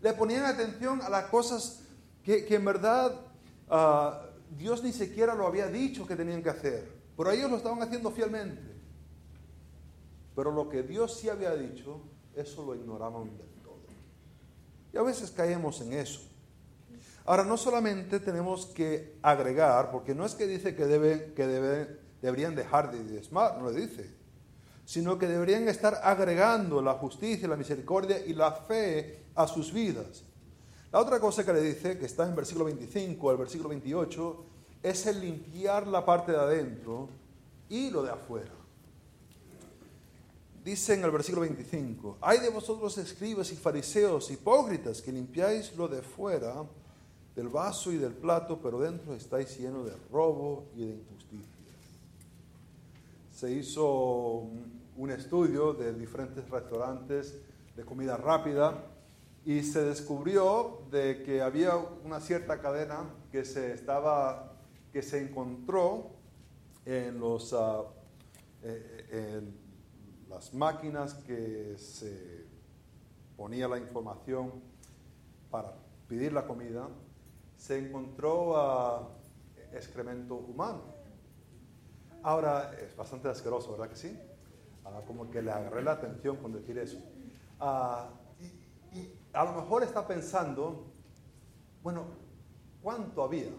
Le 0.00 0.12
ponían 0.12 0.44
atención 0.44 1.02
a 1.02 1.08
las 1.08 1.24
cosas 1.24 1.82
que, 2.22 2.46
en 2.48 2.64
verdad 2.64 3.20
ah, 3.68 4.30
Dios 4.56 4.82
ni 4.84 4.92
siquiera 4.92 5.34
lo 5.34 5.46
había 5.46 5.66
dicho 5.66 6.06
que 6.06 6.14
tenían 6.14 6.42
que 6.42 6.50
hacer. 6.50 6.88
Pero 7.16 7.30
ellos 7.32 7.50
lo 7.50 7.56
estaban 7.56 7.82
haciendo 7.82 8.10
fielmente. 8.10 8.62
Pero 10.36 10.52
lo 10.52 10.68
que 10.68 10.82
Dios 10.82 11.18
sí 11.18 11.28
había 11.28 11.56
dicho, 11.56 12.00
eso 12.34 12.64
lo 12.64 12.74
ignoraban 12.74 13.36
del 13.36 13.48
todo. 13.62 13.80
Y 14.92 14.98
a 14.98 15.02
veces 15.02 15.30
caemos 15.30 15.80
en 15.80 15.94
eso. 15.94 16.20
Ahora, 17.26 17.44
no 17.44 17.56
solamente 17.56 18.20
tenemos 18.20 18.66
que 18.66 19.18
agregar, 19.22 19.90
porque 19.90 20.14
no 20.14 20.24
es 20.24 20.34
que 20.34 20.46
dice 20.46 20.74
que, 20.74 20.86
deben, 20.86 21.34
que 21.34 21.46
deben, 21.46 21.98
deberían 22.22 22.54
dejar 22.54 22.92
de 22.92 23.02
diezmar, 23.02 23.58
no 23.58 23.70
le 23.70 23.80
dice 23.80 24.16
sino 24.86 25.18
que 25.18 25.26
deberían 25.26 25.68
estar 25.68 26.00
agregando 26.02 26.80
la 26.80 26.94
justicia, 26.94 27.48
la 27.48 27.56
misericordia 27.56 28.24
y 28.24 28.32
la 28.32 28.52
fe 28.52 29.24
a 29.34 29.46
sus 29.48 29.72
vidas. 29.72 30.22
La 30.92 31.00
otra 31.00 31.18
cosa 31.18 31.44
que 31.44 31.52
le 31.52 31.60
dice, 31.60 31.98
que 31.98 32.06
está 32.06 32.26
en 32.26 32.36
versículo 32.36 32.66
25 32.66 33.30
al 33.30 33.36
versículo 33.36 33.68
28, 33.70 34.44
es 34.84 35.06
el 35.06 35.20
limpiar 35.20 35.88
la 35.88 36.06
parte 36.06 36.30
de 36.30 36.38
adentro 36.38 37.08
y 37.68 37.90
lo 37.90 38.04
de 38.04 38.12
afuera. 38.12 38.52
Dice 40.64 40.94
en 40.94 41.02
el 41.02 41.10
versículo 41.10 41.42
25, 41.42 42.18
hay 42.20 42.38
de 42.38 42.48
vosotros 42.48 42.96
escribas 42.98 43.50
y 43.50 43.56
fariseos 43.56 44.30
hipócritas 44.30 45.02
que 45.02 45.10
limpiáis 45.10 45.74
lo 45.76 45.88
de 45.88 46.00
fuera 46.00 46.62
del 47.36 47.48
vaso 47.48 47.92
y 47.92 47.98
del 47.98 48.14
plato, 48.14 48.58
pero 48.62 48.80
dentro 48.80 49.14
estáis 49.14 49.58
llenos 49.58 49.84
de 49.84 49.92
robo 50.10 50.64
y 50.74 50.86
de 50.86 50.94
injusticia. 50.94 51.46
Se 53.30 53.52
hizo 53.52 54.48
un 54.96 55.10
estudio 55.10 55.74
de 55.74 55.92
diferentes 55.92 56.48
restaurantes 56.48 57.38
de 57.76 57.84
comida 57.84 58.16
rápida 58.16 58.86
y 59.44 59.62
se 59.62 59.84
descubrió 59.84 60.80
de 60.90 61.22
que 61.22 61.42
había 61.42 61.76
una 61.76 62.20
cierta 62.20 62.58
cadena 62.58 63.04
que 63.30 63.44
se 63.44 63.74
estaba 63.74 64.54
que 64.90 65.02
se 65.02 65.22
encontró 65.22 66.12
en 66.86 67.20
los 67.20 67.52
ah, 67.52 67.82
eh, 68.62 69.42
las 70.30 70.54
máquinas 70.54 71.12
que 71.12 71.76
se 71.76 72.46
ponía 73.36 73.68
la 73.68 73.76
información 73.76 74.52
para 75.50 75.74
pedir 76.08 76.32
la 76.32 76.46
comida 76.46 76.88
se 77.66 77.78
encontró 77.78 79.16
excremento 79.72 80.34
humano 80.34 80.82
ahora 82.22 82.72
es 82.80 82.96
bastante 82.96 83.28
asqueroso 83.28 83.72
verdad 83.72 83.88
que 83.88 83.96
sí 83.96 84.18
Ah, 84.86 85.02
como 85.04 85.28
que 85.30 85.42
le 85.42 85.50
agarré 85.50 85.82
la 85.82 85.92
atención 85.92 86.36
con 86.36 86.52
decir 86.52 86.78
eso. 86.78 86.98
Ah, 87.58 88.08
y, 88.92 89.12
a 89.32 89.44
lo 89.44 89.52
mejor 89.52 89.82
está 89.82 90.06
pensando, 90.06 90.86
bueno, 91.82 92.04
¿cuánto 92.82 93.24
había? 93.24 93.50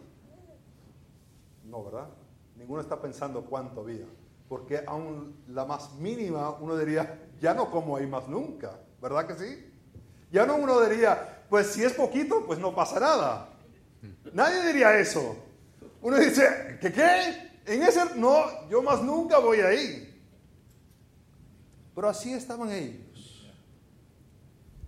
No, 1.65 1.83
¿verdad? 1.83 2.07
Ninguno 2.55 2.81
está 2.81 3.01
pensando 3.01 3.43
cuánto 3.43 3.81
había. 3.81 4.05
Porque 4.47 4.83
aún 4.87 5.35
la 5.49 5.65
más 5.65 5.95
mínima 5.95 6.51
uno 6.51 6.77
diría, 6.77 7.29
ya 7.41 7.53
no 7.53 7.69
como 7.69 7.97
hay 7.97 8.07
más 8.07 8.29
nunca, 8.29 8.79
¿verdad 9.01 9.27
que 9.27 9.35
sí? 9.35 9.73
Ya 10.31 10.45
no 10.45 10.55
uno 10.55 10.79
diría, 10.79 11.45
pues 11.49 11.67
si 11.67 11.83
es 11.83 11.91
poquito, 11.91 12.45
pues 12.45 12.57
no 12.57 12.73
pasa 12.73 13.01
nada. 13.01 13.49
Nadie 14.33 14.67
diría 14.67 14.97
eso. 14.99 15.35
Uno 16.01 16.17
dice, 16.17 16.77
¿qué 16.81 16.91
qué? 16.91 17.47
En 17.65 17.83
ese, 17.83 18.15
no, 18.15 18.67
yo 18.69 18.81
más 18.81 19.01
nunca 19.01 19.39
voy 19.39 19.59
ahí. 19.59 20.21
Pero 21.93 22.09
así 22.09 22.33
estaban 22.33 22.71
ellos. 22.71 23.51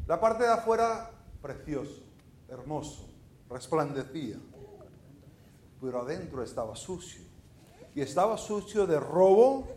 La 0.07 0.19
parte 0.19 0.43
de 0.43 0.49
afuera, 0.49 1.11
precioso, 1.41 2.03
hermoso, 2.47 3.09
resplandecía. 3.49 4.37
Pero 5.81 6.01
adentro 6.01 6.43
estaba 6.43 6.75
sucio. 6.75 7.21
Y 7.95 8.01
estaba 8.01 8.37
sucio 8.37 8.87
de 8.87 8.99
robo, 8.99 9.67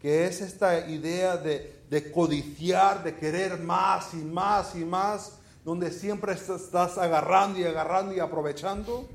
que 0.00 0.26
es 0.26 0.40
esta 0.40 0.88
idea 0.88 1.36
de, 1.36 2.12
codiciar, 2.12 3.02
de 3.02 3.16
querer 3.16 3.58
más 3.58 4.14
y 4.14 4.18
más 4.18 4.74
y 4.74 4.84
más, 4.84 5.37
donde 5.68 5.90
siempre 5.90 6.32
estás 6.32 6.96
agarrando 6.96 7.58
y 7.58 7.64
agarrando 7.64 8.14
y 8.14 8.20
aprovechando. 8.20 9.06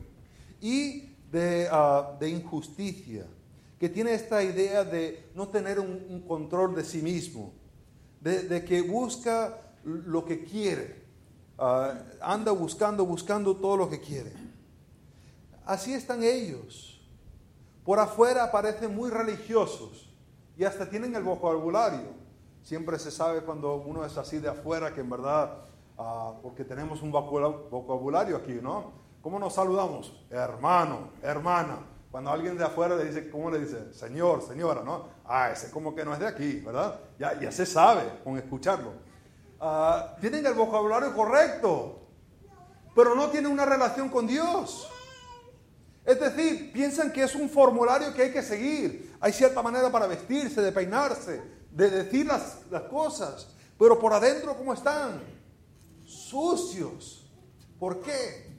Y 0.61 1.15
de, 1.31 1.67
ah, 1.71 2.15
de 2.19 2.29
injusticia 2.29 3.25
que 3.79 3.89
tiene 3.89 4.13
esta 4.13 4.43
idea 4.43 4.83
de 4.83 5.31
no 5.33 5.47
tener 5.47 5.79
un, 5.79 6.23
control 6.27 6.75
de 6.75 6.83
sí 6.85 7.01
mismo, 7.01 7.53
de, 8.21 8.63
que 8.63 8.83
busca 8.83 9.57
lo 9.83 10.23
que 10.23 10.43
quiere, 10.43 11.03
ah, 11.57 11.95
anda 12.21 12.51
buscando, 12.51 13.03
buscando 13.03 13.55
todo 13.55 13.75
lo 13.75 13.89
que 13.89 13.99
quiere. 13.99 14.31
Así 15.65 15.91
están 15.95 16.21
ellos. 16.21 17.03
Por 17.83 17.97
afuera 17.97 18.51
parecen 18.51 18.95
muy 18.95 19.09
religiosos 19.09 20.07
y 20.55 20.65
hasta 20.65 20.87
tienen 20.87 21.15
el 21.15 21.23
vocabulario. 21.23 22.13
Siempre 22.61 22.99
se 22.99 23.09
sabe 23.09 23.41
cuando 23.41 23.73
uno 23.77 24.05
es 24.05 24.15
así 24.17 24.37
de 24.37 24.49
afuera 24.49 24.93
que 24.93 25.01
en 25.01 25.09
verdad, 25.09 25.72
ah, 25.97 26.33
porque 26.41 26.63
tenemos 26.63 27.01
un 27.01 27.11
vocabulario 27.11 28.37
aquí, 28.37 28.59
¿no? 28.61 29.03
¿Cómo 29.21 29.39
nos 29.39 29.53
saludamos? 29.53 30.13
Hermano, 30.29 31.11
hermana. 31.21 31.79
Cuando 32.11 32.29
alguien 32.29 32.57
de 32.57 32.63
afuera 32.63 32.95
le 32.95 33.05
dice, 33.05 33.29
¿cómo 33.31 33.49
le 33.49 33.59
dice? 33.59 33.91
Señor, 33.93 34.43
señora, 34.43 34.83
¿no? 34.83 35.07
Ah, 35.25 35.49
ese 35.51 35.71
como 35.71 35.95
que 35.95 36.05
no 36.05 36.13
es 36.13 36.19
de 36.19 36.27
aquí, 36.27 36.59
¿verdad? 36.59 36.99
Ya, 37.17 37.39
ya 37.39 37.51
se 37.51 37.65
sabe 37.65 38.03
con 38.23 38.37
escucharlo. 38.37 38.91
Ah, 39.59 40.15
tienen 40.21 40.45
el 40.45 40.53
vocabulario 40.53 41.15
correcto, 41.15 42.01
pero 42.93 43.15
no 43.15 43.29
tienen 43.29 43.51
una 43.51 43.65
relación 43.65 44.09
con 44.09 44.27
Dios. 44.27 44.89
Es 46.05 46.19
decir, 46.19 46.71
piensan 46.73 47.11
que 47.11 47.23
es 47.23 47.33
un 47.33 47.49
formulario 47.49 48.13
que 48.13 48.23
hay 48.23 48.31
que 48.33 48.43
seguir. 48.43 49.15
Hay 49.21 49.31
cierta 49.31 49.63
manera 49.63 49.89
para 49.89 50.05
vestirse, 50.05 50.61
de 50.61 50.71
peinarse, 50.71 51.41
de 51.71 51.89
decir 51.89 52.25
las, 52.25 52.59
las 52.69 52.83
cosas. 52.83 53.55
Pero 53.79 53.97
por 53.97 54.13
adentro, 54.13 54.55
¿cómo 54.57 54.73
están? 54.73 55.23
Sucios. 56.05 57.25
¿Por 57.79 58.01
qué? 58.01 58.53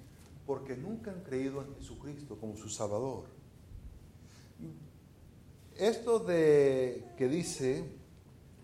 Porque 0.47 0.77
nunca 0.77 1.11
han 1.11 1.23
creído 1.23 1.63
en 1.63 1.75
Jesucristo 1.77 2.37
como 2.39 2.57
su 2.57 2.69
Salvador. 2.69 3.25
Esto 5.77 6.21
de 6.21 7.05
que 7.17 7.29
dice 7.29 7.85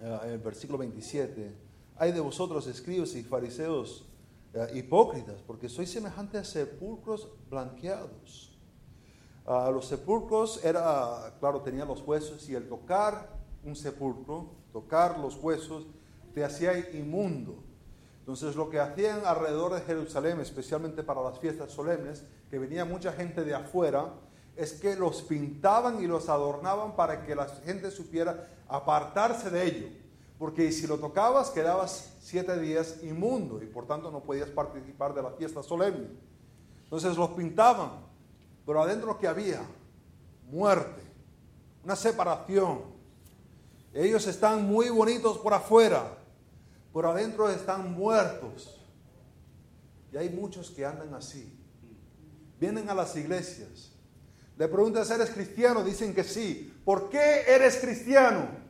eh, 0.00 0.18
en 0.24 0.30
el 0.30 0.38
versículo 0.38 0.78
27, 0.78 1.52
hay 1.96 2.12
de 2.12 2.20
vosotros 2.20 2.66
escribas 2.66 3.14
y 3.14 3.22
fariseos 3.22 4.06
eh, 4.54 4.66
hipócritas, 4.74 5.42
porque 5.46 5.68
sois 5.68 5.90
semejantes 5.90 6.40
a 6.40 6.44
sepulcros 6.44 7.28
blanqueados. 7.48 8.58
Ah, 9.46 9.70
los 9.72 9.86
sepulcros 9.86 10.64
era, 10.64 11.36
claro, 11.40 11.60
tenían 11.60 11.88
los 11.88 12.02
huesos 12.02 12.48
y 12.48 12.54
el 12.54 12.68
tocar 12.68 13.28
un 13.64 13.76
sepulcro, 13.76 14.50
tocar 14.72 15.18
los 15.18 15.36
huesos, 15.36 15.86
te 16.32 16.44
hacía 16.44 16.78
inmundo. 16.96 17.62
Entonces 18.30 18.54
lo 18.54 18.70
que 18.70 18.78
hacían 18.78 19.22
alrededor 19.24 19.74
de 19.74 19.80
Jerusalén, 19.80 20.38
especialmente 20.38 21.02
para 21.02 21.20
las 21.20 21.40
fiestas 21.40 21.72
solemnes, 21.72 22.22
que 22.48 22.60
venía 22.60 22.84
mucha 22.84 23.12
gente 23.12 23.42
de 23.42 23.54
afuera, 23.54 24.14
es 24.54 24.74
que 24.74 24.94
los 24.94 25.22
pintaban 25.22 26.00
y 26.00 26.06
los 26.06 26.28
adornaban 26.28 26.94
para 26.94 27.26
que 27.26 27.34
la 27.34 27.48
gente 27.48 27.90
supiera 27.90 28.48
apartarse 28.68 29.50
de 29.50 29.64
ello. 29.64 29.88
Porque 30.38 30.70
si 30.70 30.86
lo 30.86 30.98
tocabas 30.98 31.50
quedabas 31.50 32.12
siete 32.22 32.56
días 32.60 33.02
inmundo 33.02 33.60
y 33.64 33.66
por 33.66 33.88
tanto 33.88 34.12
no 34.12 34.20
podías 34.20 34.50
participar 34.50 35.12
de 35.12 35.22
la 35.22 35.30
fiesta 35.32 35.60
solemne. 35.64 36.06
Entonces 36.84 37.16
los 37.16 37.30
pintaban, 37.30 37.90
pero 38.64 38.80
adentro 38.80 39.18
que 39.18 39.26
había 39.26 39.60
muerte, 40.52 41.02
una 41.82 41.96
separación. 41.96 42.82
Ellos 43.92 44.24
están 44.28 44.68
muy 44.68 44.88
bonitos 44.88 45.36
por 45.38 45.52
afuera, 45.52 46.16
pero 46.92 47.10
adentro 47.10 47.48
están 47.50 47.92
muertos. 47.92 48.80
Y 50.12 50.16
hay 50.16 50.28
muchos 50.30 50.70
que 50.70 50.84
andan 50.84 51.14
así. 51.14 51.56
Vienen 52.58 52.90
a 52.90 52.94
las 52.94 53.16
iglesias, 53.16 53.92
le 54.58 54.68
preguntas, 54.68 55.10
¿eres 55.10 55.30
cristiano? 55.30 55.82
Dicen 55.82 56.14
que 56.14 56.24
sí. 56.24 56.74
¿Por 56.84 57.08
qué 57.08 57.44
eres 57.46 57.78
cristiano? 57.78 58.60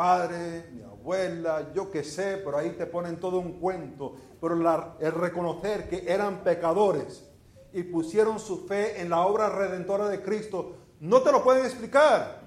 padre, 0.00 0.64
mi 0.72 0.80
abuela, 0.80 1.74
yo 1.74 1.90
qué 1.90 2.02
sé, 2.02 2.40
pero 2.42 2.56
ahí 2.56 2.70
te 2.70 2.86
ponen 2.86 3.20
todo 3.20 3.38
un 3.38 3.60
cuento. 3.60 4.16
Pero 4.40 4.54
el 4.98 5.12
reconocer 5.12 5.90
que 5.90 6.10
eran 6.10 6.42
pecadores 6.42 7.28
y 7.74 7.82
pusieron 7.82 8.40
su 8.40 8.66
fe 8.66 8.98
en 9.02 9.10
la 9.10 9.20
obra 9.26 9.50
redentora 9.50 10.08
de 10.08 10.22
Cristo, 10.22 10.74
no 11.00 11.20
te 11.20 11.30
lo 11.30 11.44
pueden 11.44 11.66
explicar. 11.66 12.40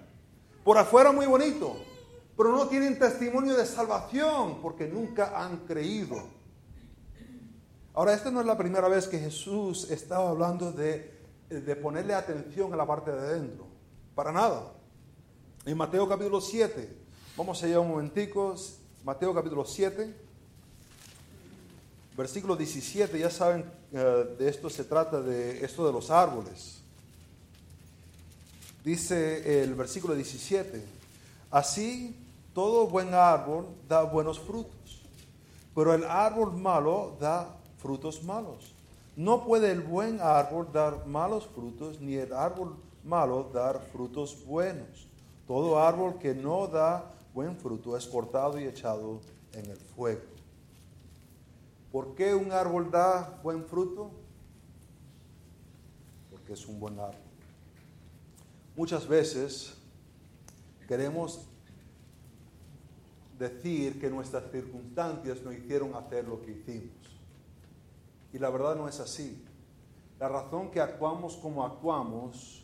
Por 0.63 0.79
afuera 0.79 1.11
muy 1.11 1.27
bonito, 1.27 1.77
pero 2.35 2.51
no 2.51 2.67
tienen 2.67 2.97
testimonio 2.97 3.55
de 3.55 3.65
salvación 3.65 4.59
porque 4.61 4.87
nunca 4.87 5.39
han 5.43 5.57
creído. 5.65 6.23
Ahora, 7.93 8.13
esta 8.13 8.31
no 8.31 8.41
es 8.41 8.47
la 8.47 8.57
primera 8.57 8.87
vez 8.87 9.07
que 9.07 9.19
Jesús 9.19 9.89
estaba 9.91 10.29
hablando 10.29 10.71
de, 10.71 11.13
de 11.49 11.75
ponerle 11.75 12.15
atención 12.15 12.73
a 12.73 12.75
la 12.75 12.87
parte 12.87 13.11
de 13.11 13.19
adentro. 13.19 13.67
Para 14.15 14.31
nada. 14.31 14.73
En 15.65 15.77
Mateo 15.77 16.09
capítulo 16.09 16.41
7, 16.41 16.89
vamos 17.37 17.61
allá 17.63 17.79
un 17.79 17.89
momentico, 17.89 18.55
Mateo 19.03 19.33
capítulo 19.33 19.63
7, 19.63 20.13
versículo 22.17 22.55
17, 22.55 23.17
ya 23.19 23.29
saben, 23.29 23.65
eh, 23.91 24.35
de 24.37 24.49
esto 24.49 24.69
se 24.69 24.83
trata, 24.83 25.21
de 25.21 25.63
esto 25.63 25.85
de 25.85 25.93
los 25.93 26.09
árboles. 26.09 26.81
Dice 28.83 29.63
el 29.63 29.75
versículo 29.75 30.15
17, 30.15 30.83
así 31.51 32.22
todo 32.53 32.87
buen 32.87 33.13
árbol 33.13 33.67
da 33.87 34.03
buenos 34.03 34.39
frutos, 34.39 35.01
pero 35.73 35.93
el 35.93 36.03
árbol 36.03 36.53
malo 36.53 37.17
da 37.19 37.55
frutos 37.77 38.23
malos. 38.23 38.73
No 39.15 39.43
puede 39.43 39.71
el 39.71 39.81
buen 39.81 40.19
árbol 40.21 40.69
dar 40.71 41.05
malos 41.05 41.47
frutos, 41.47 41.99
ni 41.99 42.15
el 42.15 42.33
árbol 42.33 42.75
malo 43.03 43.49
dar 43.53 43.79
frutos 43.91 44.45
buenos. 44.45 45.07
Todo 45.47 45.79
árbol 45.79 46.17
que 46.19 46.33
no 46.33 46.67
da 46.67 47.11
buen 47.33 47.55
fruto 47.57 47.97
es 47.97 48.07
cortado 48.07 48.59
y 48.59 48.65
echado 48.65 49.19
en 49.53 49.69
el 49.69 49.77
fuego. 49.77 50.21
¿Por 51.91 52.15
qué 52.15 52.33
un 52.33 52.51
árbol 52.51 52.89
da 52.89 53.39
buen 53.43 53.65
fruto? 53.65 54.09
Porque 56.31 56.53
es 56.53 56.65
un 56.67 56.79
buen 56.79 56.99
árbol. 56.99 57.21
Muchas 58.75 59.07
veces 59.07 59.75
queremos 60.87 61.47
decir 63.43 63.99
que 63.99 64.09
nuestras 64.09 64.49
circunstancias 64.51 65.41
nos 65.43 65.53
hicieron 65.53 65.95
hacer 65.95 66.27
lo 66.27 66.41
que 66.41 66.51
hicimos. 66.51 66.95
Y 68.31 68.39
la 68.39 68.49
verdad 68.49 68.75
no 68.75 68.87
es 68.87 68.99
así. 68.99 69.45
La 70.19 70.29
razón 70.29 70.71
que 70.71 70.79
actuamos 70.79 71.35
como 71.35 71.65
actuamos 71.65 72.63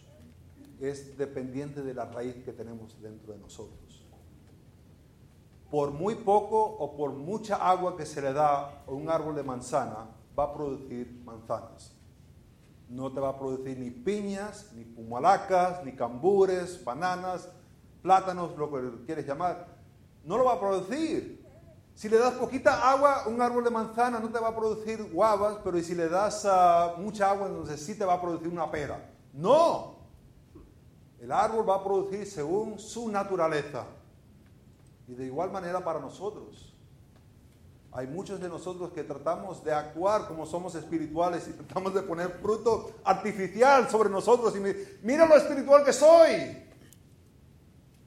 es 0.80 1.18
dependiente 1.18 1.82
de 1.82 1.94
la 1.94 2.06
raíz 2.06 2.36
que 2.44 2.54
tenemos 2.54 3.00
dentro 3.02 3.34
de 3.34 3.40
nosotros. 3.40 4.06
Por 5.70 5.92
muy 5.92 6.16
poco 6.16 6.64
o 6.64 6.96
por 6.96 7.12
mucha 7.12 7.58
agua 7.58 7.96
que 7.96 8.06
se 8.06 8.22
le 8.22 8.34
da 8.34 8.84
a 8.88 8.92
un 8.92 9.10
árbol 9.10 9.36
de 9.36 9.44
manzana, 9.44 10.08
va 10.38 10.46
a 10.46 10.54
producir 10.54 11.22
manzanas. 11.26 11.96
No 12.88 13.12
te 13.12 13.20
va 13.20 13.30
a 13.30 13.38
producir 13.38 13.78
ni 13.78 13.92
piñas, 13.92 14.72
ni 14.74 14.84
pumalacas, 14.84 15.84
ni 15.84 15.92
cambures, 15.92 16.84
bananas, 16.84 17.48
plátanos, 18.02 18.58
lo 18.58 18.72
que 18.72 19.06
quieres 19.06 19.28
llamar. 19.28 19.69
No 20.30 20.38
lo 20.38 20.46
va 20.46 20.54
a 20.54 20.60
producir. 20.60 21.44
Si 21.96 22.08
le 22.08 22.20
das 22.20 22.36
poquita 22.36 22.92
agua, 22.92 23.24
un 23.26 23.42
árbol 23.42 23.64
de 23.64 23.72
manzana 23.72 24.20
no 24.20 24.30
te 24.30 24.38
va 24.38 24.50
a 24.50 24.56
producir 24.56 25.12
guavas, 25.12 25.58
pero 25.64 25.82
si 25.82 25.96
le 25.96 26.08
das 26.08 26.46
ah, 26.46 26.94
mucha 27.00 27.32
agua, 27.32 27.48
entonces 27.48 27.84
sí 27.84 27.98
te 27.98 28.06
va 28.06 28.14
a 28.14 28.22
producir 28.22 28.48
una 28.48 28.70
pera. 28.70 29.10
No, 29.34 29.96
el 31.20 31.32
árbol 31.32 31.68
va 31.68 31.78
a 31.78 31.84
producir 31.84 32.28
según 32.28 32.78
su 32.78 33.10
naturaleza. 33.10 33.88
Y 35.08 35.16
de 35.16 35.26
igual 35.26 35.50
manera 35.50 35.84
para 35.84 36.00
nosotros. 36.00 36.76
Hay 37.92 38.06
muchos 38.06 38.40
de 38.40 38.50
nosotros 38.50 38.92
que 38.92 39.04
tratamos 39.04 39.64
de 39.64 39.74
actuar 39.74 40.28
como 40.28 40.46
somos 40.46 40.76
espirituales 40.76 41.48
y 41.48 41.54
tratamos 41.54 41.92
de 41.96 42.04
poner 42.04 42.30
fruto 42.40 42.92
artificial 43.04 43.90
sobre 43.90 44.12
nosotros 44.12 44.56
y 44.56 44.60
mira 45.02 45.26
lo 45.26 45.36
espiritual 45.36 45.84
que 45.84 45.92
soy. 45.92 46.68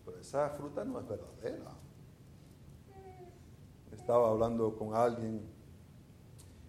Pero 0.05 0.19
esa 0.21 0.51
fruta 0.51 0.85
no 0.85 1.01
es 1.01 1.09
verdadera. 1.09 1.82
Estaba 4.03 4.29
hablando 4.29 4.77
con 4.77 4.95
alguien 4.95 5.41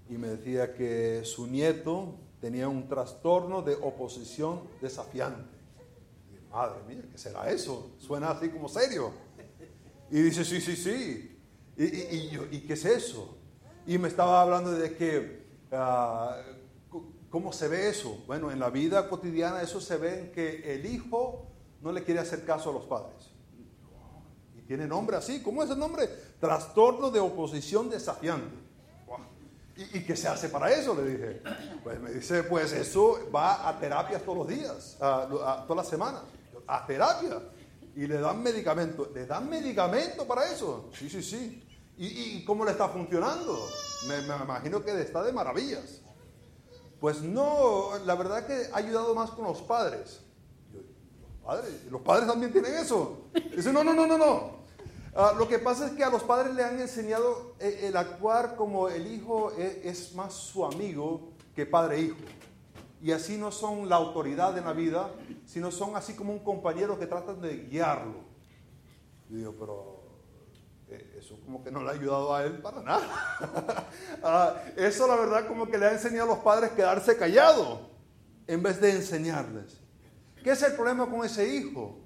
y 0.10 0.14
me 0.18 0.30
decía 0.30 0.74
que 0.74 1.26
su 1.26 1.46
nieto 1.46 2.16
tenía 2.40 2.70
un 2.70 2.88
trastorno 2.88 3.62
de 3.62 3.76
oposición 3.76 4.62
desafiante 4.82 5.54
madre 6.54 6.84
mía, 6.88 7.04
¿qué 7.12 7.18
será 7.18 7.50
eso? 7.50 7.92
Suena 7.98 8.30
así 8.30 8.50
como 8.50 8.70
serio. 8.70 9.12
Y 10.12 10.22
dice, 10.22 10.46
sí, 10.46 10.62
sí, 10.62 10.76
sí. 10.76 11.40
¿Y, 11.76 12.56
y, 12.56 12.64
qué 12.68 12.74
es 12.74 12.86
eso? 12.86 13.36
Y 13.88 13.98
me 13.98 14.08
estaba 14.08 14.42
hablando 14.44 14.72
de 14.72 14.96
que, 14.96 15.48
ah, 15.72 16.40
¿cómo 17.32 17.52
se 17.52 17.68
ve 17.68 17.90
eso? 17.90 18.24
Bueno, 18.28 18.52
en 18.52 18.60
la 18.60 18.70
vida 18.70 19.10
cotidiana 19.10 19.64
eso 19.64 19.82
se 19.82 19.98
ve 19.98 20.20
en 20.20 20.32
que 20.32 20.76
el 20.76 20.86
hijo 20.86 21.48
no 21.82 21.92
le 21.92 22.04
quiere 22.04 22.20
hacer 22.20 22.46
caso 22.46 22.70
a 22.70 22.74
los 22.74 22.86
padres. 22.86 23.33
Tiene 24.68 24.88
nombre 24.88 25.18
así, 25.18 25.42
¿cómo 25.42 25.64
es 25.64 25.70
el 25.70 25.80
nombre? 25.80 26.08
Trastorno 26.40 27.12
de 27.12 27.20
oposición 27.20 27.90
desafiante. 27.90 28.64
¿Y, 29.76 30.04
qué 30.04 30.16
se 30.16 30.28
hace 30.28 30.50
para 30.50 30.72
eso? 30.72 30.94
Le 30.94 31.10
dije. 31.10 31.42
Pues 31.84 32.00
me 32.00 32.12
dice, 32.12 32.44
pues 32.44 32.72
eso 32.74 33.20
va 33.34 33.68
a 33.68 33.80
terapias 33.80 34.22
todos 34.22 34.38
los 34.38 34.48
días, 34.48 34.98
a, 35.02 35.24
a, 35.24 35.64
todas 35.66 35.78
las 35.78 35.88
semanas 35.88 36.22
a 36.68 36.86
terapia 36.86 37.42
y 37.96 38.08
le 38.08 38.20
dan 38.20 38.42
medicamento. 38.42 39.10
¿Le 39.14 39.26
dan 39.26 39.50
medicamento 39.50 40.26
para 40.26 40.52
eso? 40.52 40.90
Sí, 40.98 41.10
sí, 41.10 41.22
sí. 41.22 41.64
¿Y, 41.98 42.44
cómo 42.44 42.66
le 42.66 42.72
está 42.72 42.90
funcionando? 42.90 43.70
Me, 44.08 44.18
imagino 44.20 44.84
que 44.84 45.00
está 45.00 45.22
de 45.22 45.32
maravillas. 45.32 46.02
Pues 47.00 47.22
no, 47.22 47.92
la 48.06 48.16
verdad 48.16 48.48
que 48.48 48.70
ha 48.72 48.78
ayudado 48.78 49.14
más 49.14 49.30
con 49.32 49.46
los 49.46 49.62
padres. 49.62 50.22
Los 51.90 52.02
padres, 52.02 52.28
también 52.28 52.52
tienen 52.52 52.74
eso. 52.76 53.28
Dice, 53.56 53.72
no, 53.74 53.84
no, 53.84 53.94
no, 53.94 54.08
no, 54.08 54.18
no. 54.18 54.64
Ah, 55.16 55.34
lo 55.38 55.48
que 55.48 55.60
pasa 55.60 55.88
es 55.88 55.94
que 55.94 56.04
a 56.04 56.10
los 56.10 56.24
padres 56.24 56.56
le 56.56 56.64
han 56.64 56.80
enseñado 56.80 57.56
el, 57.60 57.68
eh, 57.68 57.88
el 57.88 57.98
actuar 57.98 58.56
como 58.56 58.90
el 58.90 59.06
hijo 59.14 59.52
es, 59.52 59.86
es 59.86 60.16
más 60.16 60.34
su 60.34 60.66
amigo 60.66 61.34
que 61.56 61.68
padre-hijo 61.68 62.18
y 63.04 63.12
así 63.12 63.38
no 63.38 63.52
son 63.52 63.90
la 63.90 63.98
autoridad 63.98 64.58
en 64.58 64.64
la 64.64 64.72
vida, 64.72 65.12
sino 65.46 65.72
son 65.72 65.98
así 65.98 66.14
como 66.14 66.32
un 66.32 66.40
compañero 66.40 66.98
que 66.98 67.06
tratan 67.06 67.42
de 67.42 67.58
guiarlo. 67.66 68.16
Y 69.30 69.36
digo, 69.36 69.54
pero 69.60 70.04
eh, 70.88 71.18
eso 71.20 71.38
como 71.44 71.62
que 71.62 71.70
no 71.70 71.84
le 71.84 71.90
ha 71.90 71.94
ayudado 71.94 72.34
a 72.34 72.46
él 72.46 72.62
para 72.62 72.82
nada. 72.82 73.88
Ah, 74.26 74.56
eso 74.78 75.06
la 75.06 75.18
verdad 75.18 75.48
como 75.50 75.68
que 75.68 75.78
le 75.78 75.86
ha 75.86 75.92
enseñado 75.92 76.32
a 76.32 76.36
los 76.36 76.44
padres 76.46 76.72
quedarse 76.72 77.18
callado 77.18 77.90
en 78.48 78.64
vez 78.64 78.80
de 78.80 78.92
enseñarles. 78.92 79.83
¿Qué 80.44 80.52
es 80.52 80.62
el 80.64 80.74
problema 80.74 81.10
con 81.10 81.26
ese 81.26 81.48
hijo? 81.56 82.00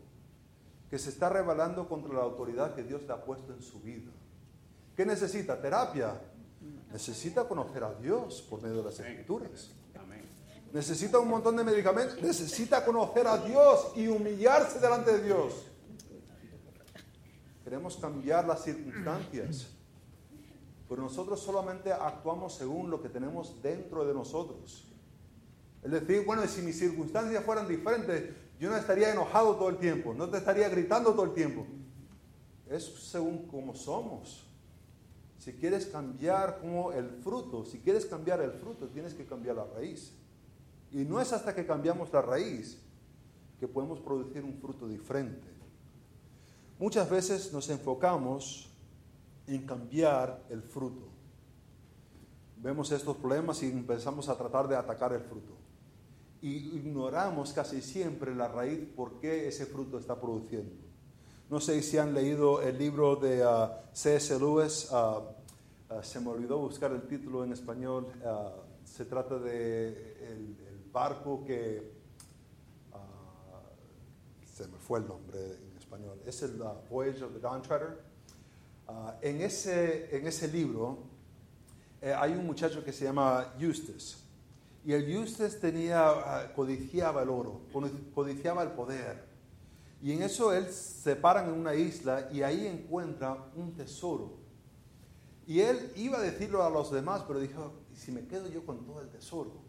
Que 0.90 0.98
se 0.98 1.10
está 1.10 1.30
rebelando 1.30 1.90
contra 1.90 2.14
la 2.14 2.22
autoridad 2.22 2.76
que 2.76 2.84
Dios 2.84 3.02
le 3.04 3.14
ha 3.14 3.24
puesto 3.24 3.54
en 3.54 3.62
su 3.62 3.82
vida. 3.82 4.12
¿Qué 4.96 5.06
necesita? 5.06 5.62
Terapia. 5.62 6.22
Necesita 6.92 7.48
conocer 7.48 7.84
a 7.84 7.94
Dios 7.96 8.42
por 8.50 8.62
medio 8.62 8.78
de 8.78 8.84
las 8.84 9.00
escrituras 9.00 9.72
necesita 10.74 11.20
un 11.20 11.30
montón 11.30 11.56
de 11.56 11.64
medicamentos, 11.64 12.22
necesita 12.22 12.84
conocer 12.84 13.28
a 13.28 13.38
Dios 13.38 13.92
y 13.96 14.08
humillarse 14.08 14.80
delante 14.80 15.14
de 15.14 15.24
Dios. 15.24 15.54
Queremos 17.64 17.98
cambiar 17.98 18.48
las 18.48 18.64
circunstancias, 18.64 19.68
pero 20.88 21.02
nosotros 21.02 21.42
solamente 21.42 21.92
actuamos 21.92 22.56
según 22.56 22.90
lo 22.90 23.02
que 23.02 23.10
tenemos 23.10 23.62
dentro 23.62 24.06
de 24.06 24.14
nosotros. 24.14 24.86
Es 25.88 25.94
decir, 25.94 26.26
bueno, 26.26 26.46
si 26.48 26.62
mis 26.62 26.78
circunstancias 26.78 27.46
fueran 27.46 27.66
diferentes, 27.66 28.36
yo 28.60 28.70
no 28.70 28.76
estaría 28.76 29.14
enojado 29.14 29.56
todo 29.56 29.70
el 29.70 29.78
tiempo, 29.78 30.14
no 30.14 30.30
te 30.30 30.38
estaría 30.38 30.68
gritando 30.68 31.14
todo 31.14 31.24
el 31.24 31.34
tiempo. 31.34 31.66
Es 32.70 32.84
según 33.10 33.48
cómo 33.48 33.74
somos. 33.74 34.46
Si 35.38 35.54
quieres 35.54 35.86
cambiar 35.86 36.60
como 36.60 36.92
el 36.92 37.10
fruto, 37.10 37.64
si 37.64 37.80
quieres 37.80 38.06
cambiar 38.06 38.42
el 38.42 38.52
fruto, 38.52 38.90
tienes 38.90 39.14
que 39.14 39.26
cambiar 39.26 39.56
la 39.56 39.64
raíz. 39.64 40.12
Y 40.92 41.06
no 41.06 41.22
es 41.22 41.32
hasta 41.32 41.56
que 41.56 41.66
cambiamos 41.66 42.12
la 42.12 42.22
raíz 42.22 42.82
que 43.58 43.68
podemos 43.70 44.02
producir 44.02 44.44
un 44.44 44.58
fruto 44.58 44.90
diferente. 44.90 45.48
Muchas 46.80 47.10
veces 47.10 47.54
nos 47.54 47.70
enfocamos 47.70 48.70
en 49.48 49.66
cambiar 49.66 50.44
el 50.50 50.62
fruto. 50.64 51.08
Vemos 52.58 52.92
estos 52.92 53.16
problemas 53.16 53.64
y 53.64 53.68
empezamos 53.68 54.28
a 54.28 54.38
tratar 54.38 54.68
de 54.68 54.76
atacar 54.76 55.14
el 55.14 55.22
fruto. 55.22 55.67
Y 56.48 56.78
ignoramos 56.78 57.52
casi 57.52 57.82
siempre 57.82 58.34
la 58.34 58.48
raíz 58.48 58.80
por 58.96 59.20
qué 59.20 59.50
ese 59.50 59.66
fruto 59.66 60.00
está 60.00 60.18
produciendo. 60.18 60.72
No 61.50 61.60
sé 61.60 61.82
si 61.82 61.98
han 61.98 62.14
leído 62.14 62.62
el 62.62 62.78
libro 62.78 63.18
de 63.18 63.46
uh, 63.46 63.68
C.S. 63.92 64.40
Lewis. 64.40 64.90
Uh, 64.90 64.96
uh, 65.94 66.02
se 66.02 66.22
me 66.22 66.30
olvidó 66.30 66.58
buscar 66.60 66.94
el 66.94 67.02
título 67.02 67.44
en 67.44 67.52
español. 67.52 68.08
se 68.86 69.04
trata 69.04 69.38
de 69.40 70.16
barco 70.94 71.44
que, 71.44 71.92
ah, 72.94 73.62
se 74.46 74.68
me 74.70 74.78
fue 74.78 75.00
el 75.00 75.08
nombre 75.08 75.38
en 75.40 75.78
español. 75.78 76.18
Es 76.26 76.44
el 76.44 76.64
Voyage 76.90 77.26
of 77.26 77.34
the 77.34 77.40
Dawn 77.40 77.62
Treader. 77.62 78.00
En, 79.22 79.42
ese, 79.42 80.16
en 80.16 80.26
ese 80.26 80.48
libro 80.48 80.98
eh, 82.02 82.14
hay 82.18 82.32
un 82.32 82.46
muchacho 82.46 82.86
que 82.86 82.94
se 82.94 83.04
llama 83.04 83.54
Eustace. 83.60 84.27
Y 84.88 84.94
el 84.94 85.12
Eustace 85.12 85.60
tenía, 85.60 86.14
uh, 86.14 86.56
codiciaba 86.56 87.22
el 87.22 87.30
oro, 87.30 87.60
codiciaba 88.16 88.64
el 88.64 88.72
poder. 88.72 89.28
Y 90.02 90.14
en 90.14 90.24
eso 90.24 90.54
él 90.54 90.72
se 90.72 91.18
para 91.18 91.44
en 91.44 91.52
una 91.52 91.76
isla 91.76 92.30
y 92.32 92.42
ahí 92.42 92.66
encuentra 92.66 93.50
un 93.58 93.76
tesoro. 93.76 94.38
Y 95.46 95.60
él 95.60 95.92
iba 95.98 96.20
a 96.20 96.22
decirlo 96.22 96.64
a 96.64 96.70
los 96.70 96.90
demás, 96.90 97.26
pero 97.28 97.42
dijo, 97.42 97.74
¿y 97.94 97.98
si 97.98 98.14
me 98.14 98.28
quedo 98.28 98.48
yo 98.48 98.66
con 98.66 98.86
todo 98.86 99.02
el 99.02 99.10
tesoro? 99.10 99.68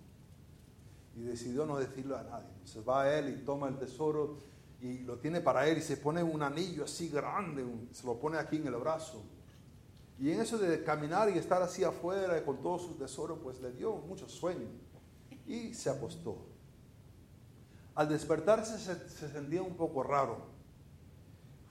y 1.17 1.23
decidió 1.23 1.67
no 1.67 1.79
decirlo 1.79 2.17
a 2.17 2.23
nadie. 2.23 2.53
Se 2.65 2.81
va 2.81 3.03
a 3.03 3.19
él 3.19 3.29
y 3.29 3.45
toma 3.45 3.67
el 3.67 3.77
tesoro 3.77 4.37
y 4.81 4.99
lo 4.99 5.19
tiene 5.19 5.41
para 5.41 5.67
él 5.67 5.79
y 5.79 5.83
se 5.83 5.97
pone 5.97 6.23
un 6.23 6.43
anillo 6.43 6.85
así 6.85 7.09
grande, 7.09 7.67
se 7.91 8.07
lo 8.07 8.21
pone 8.21 8.39
aquí 8.39 8.59
en 8.59 8.69
el 8.69 8.77
brazo. 8.77 9.25
Y 10.21 10.31
en 10.31 10.41
eso 10.41 10.59
de 10.59 10.85
caminar 10.85 11.29
y 11.29 11.39
estar 11.39 11.61
así 11.61 11.83
afuera 11.83 12.41
con 12.45 12.63
todo 12.63 12.79
su 12.79 12.95
tesoro, 12.95 13.37
pues 13.41 13.61
le 13.61 13.73
dio 13.73 13.97
mucho 13.97 14.29
sueño 14.29 14.69
y 15.49 15.75
se 15.75 15.91
acostó. 15.91 16.37
Al 17.95 18.09
despertarse 18.09 18.79
se, 18.79 19.09
se 19.09 19.29
sentía 19.29 19.63
un 19.63 19.75
poco 19.75 20.03
raro. 20.03 20.47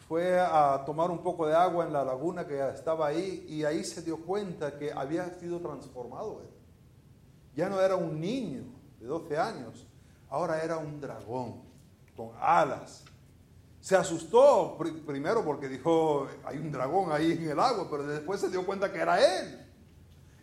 Fue 0.08 0.40
a 0.40 0.84
tomar 0.86 1.12
un 1.12 1.22
poco 1.22 1.48
de 1.48 1.56
agua 1.56 1.86
en 1.86 1.94
la 1.94 2.04
laguna 2.04 2.46
que 2.48 2.60
estaba 2.70 3.08
ahí 3.08 3.46
y 3.48 3.64
ahí 3.64 3.84
se 3.84 4.02
dio 4.02 4.18
cuenta 4.18 4.78
que 4.78 4.92
había 4.92 5.30
sido 5.40 5.60
transformado 5.60 6.42
él. 6.42 6.50
Ya 7.56 7.70
no 7.70 7.80
era 7.80 7.96
un 7.96 8.20
niño, 8.20 8.64
de 9.00 9.08
12 9.08 9.38
años, 9.38 9.88
ahora 10.30 10.64
era 10.64 10.78
un 10.78 11.00
dragón 11.00 11.62
con 12.16 12.32
alas. 12.40 13.04
Se 13.80 13.96
asustó 13.96 14.78
primero 15.06 15.46
porque 15.46 15.70
dijo, 15.70 16.28
hay 16.44 16.58
un 16.58 16.72
dragón 16.72 17.12
ahí 17.12 17.34
en 17.34 17.50
el 17.50 17.60
agua, 17.60 17.88
pero 17.90 18.04
después 18.04 18.42
se 18.42 18.50
dio 18.50 18.66
cuenta 18.66 18.92
que 18.92 19.00
era 19.00 19.20
él. 19.24 19.66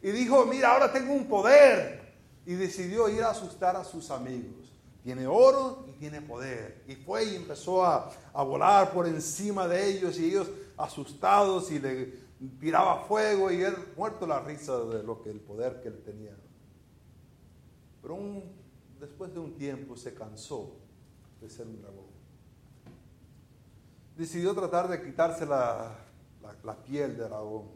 Y 0.03 0.11
dijo, 0.11 0.45
mira, 0.47 0.73
ahora 0.73 0.93
tengo 0.93 1.13
un 1.13 1.27
poder. 1.27 2.04
Y 2.47 2.55
decidió 2.55 3.09
ir 3.09 3.23
a 3.23 3.31
asustar 3.31 3.77
a 3.77 3.85
sus 3.85 4.11
amigos. 4.11 4.73
Tiene 5.03 5.27
oro 5.27 5.85
y 5.89 5.93
tiene 5.93 6.23
poder. 6.23 6.83
Y 6.89 6.95
fue 6.95 7.25
y 7.25 7.37
empezó 7.37 7.85
a, 7.85 8.11
a 8.33 8.43
volar 8.43 8.93
por 8.93 9.07
encima 9.07 9.69
de 9.69 9.89
ellos 9.89 10.19
y 10.19 10.27
ellos 10.27 10.49
asustados 10.77 11.71
y 11.71 11.79
le 11.79 12.25
tiraba 12.61 13.05
fuego 13.05 13.51
y 13.51 13.63
él 13.63 13.75
muerto 13.97 14.27
la 14.27 14.41
risa 14.41 14.79
de 14.81 15.03
lo 15.03 15.23
que 15.23 15.31
el 15.31 15.41
poder 15.41 15.81
que 15.81 15.89
él 15.89 16.03
tenía. 16.05 16.37
Pero 18.03 18.19
después 19.01 19.33
de 19.33 19.41
un 19.41 19.55
tiempo 19.55 19.97
se 19.97 20.15
cansó 20.15 20.77
de 21.41 21.49
ser 21.49 21.67
un 21.67 21.81
dragón. 21.81 22.15
Decidió 24.17 24.55
tratar 24.55 24.89
de 24.89 25.03
quitarse 25.03 25.45
la, 25.45 25.97
piel 26.87 27.17
de 27.17 27.25
dragón. 27.25 27.69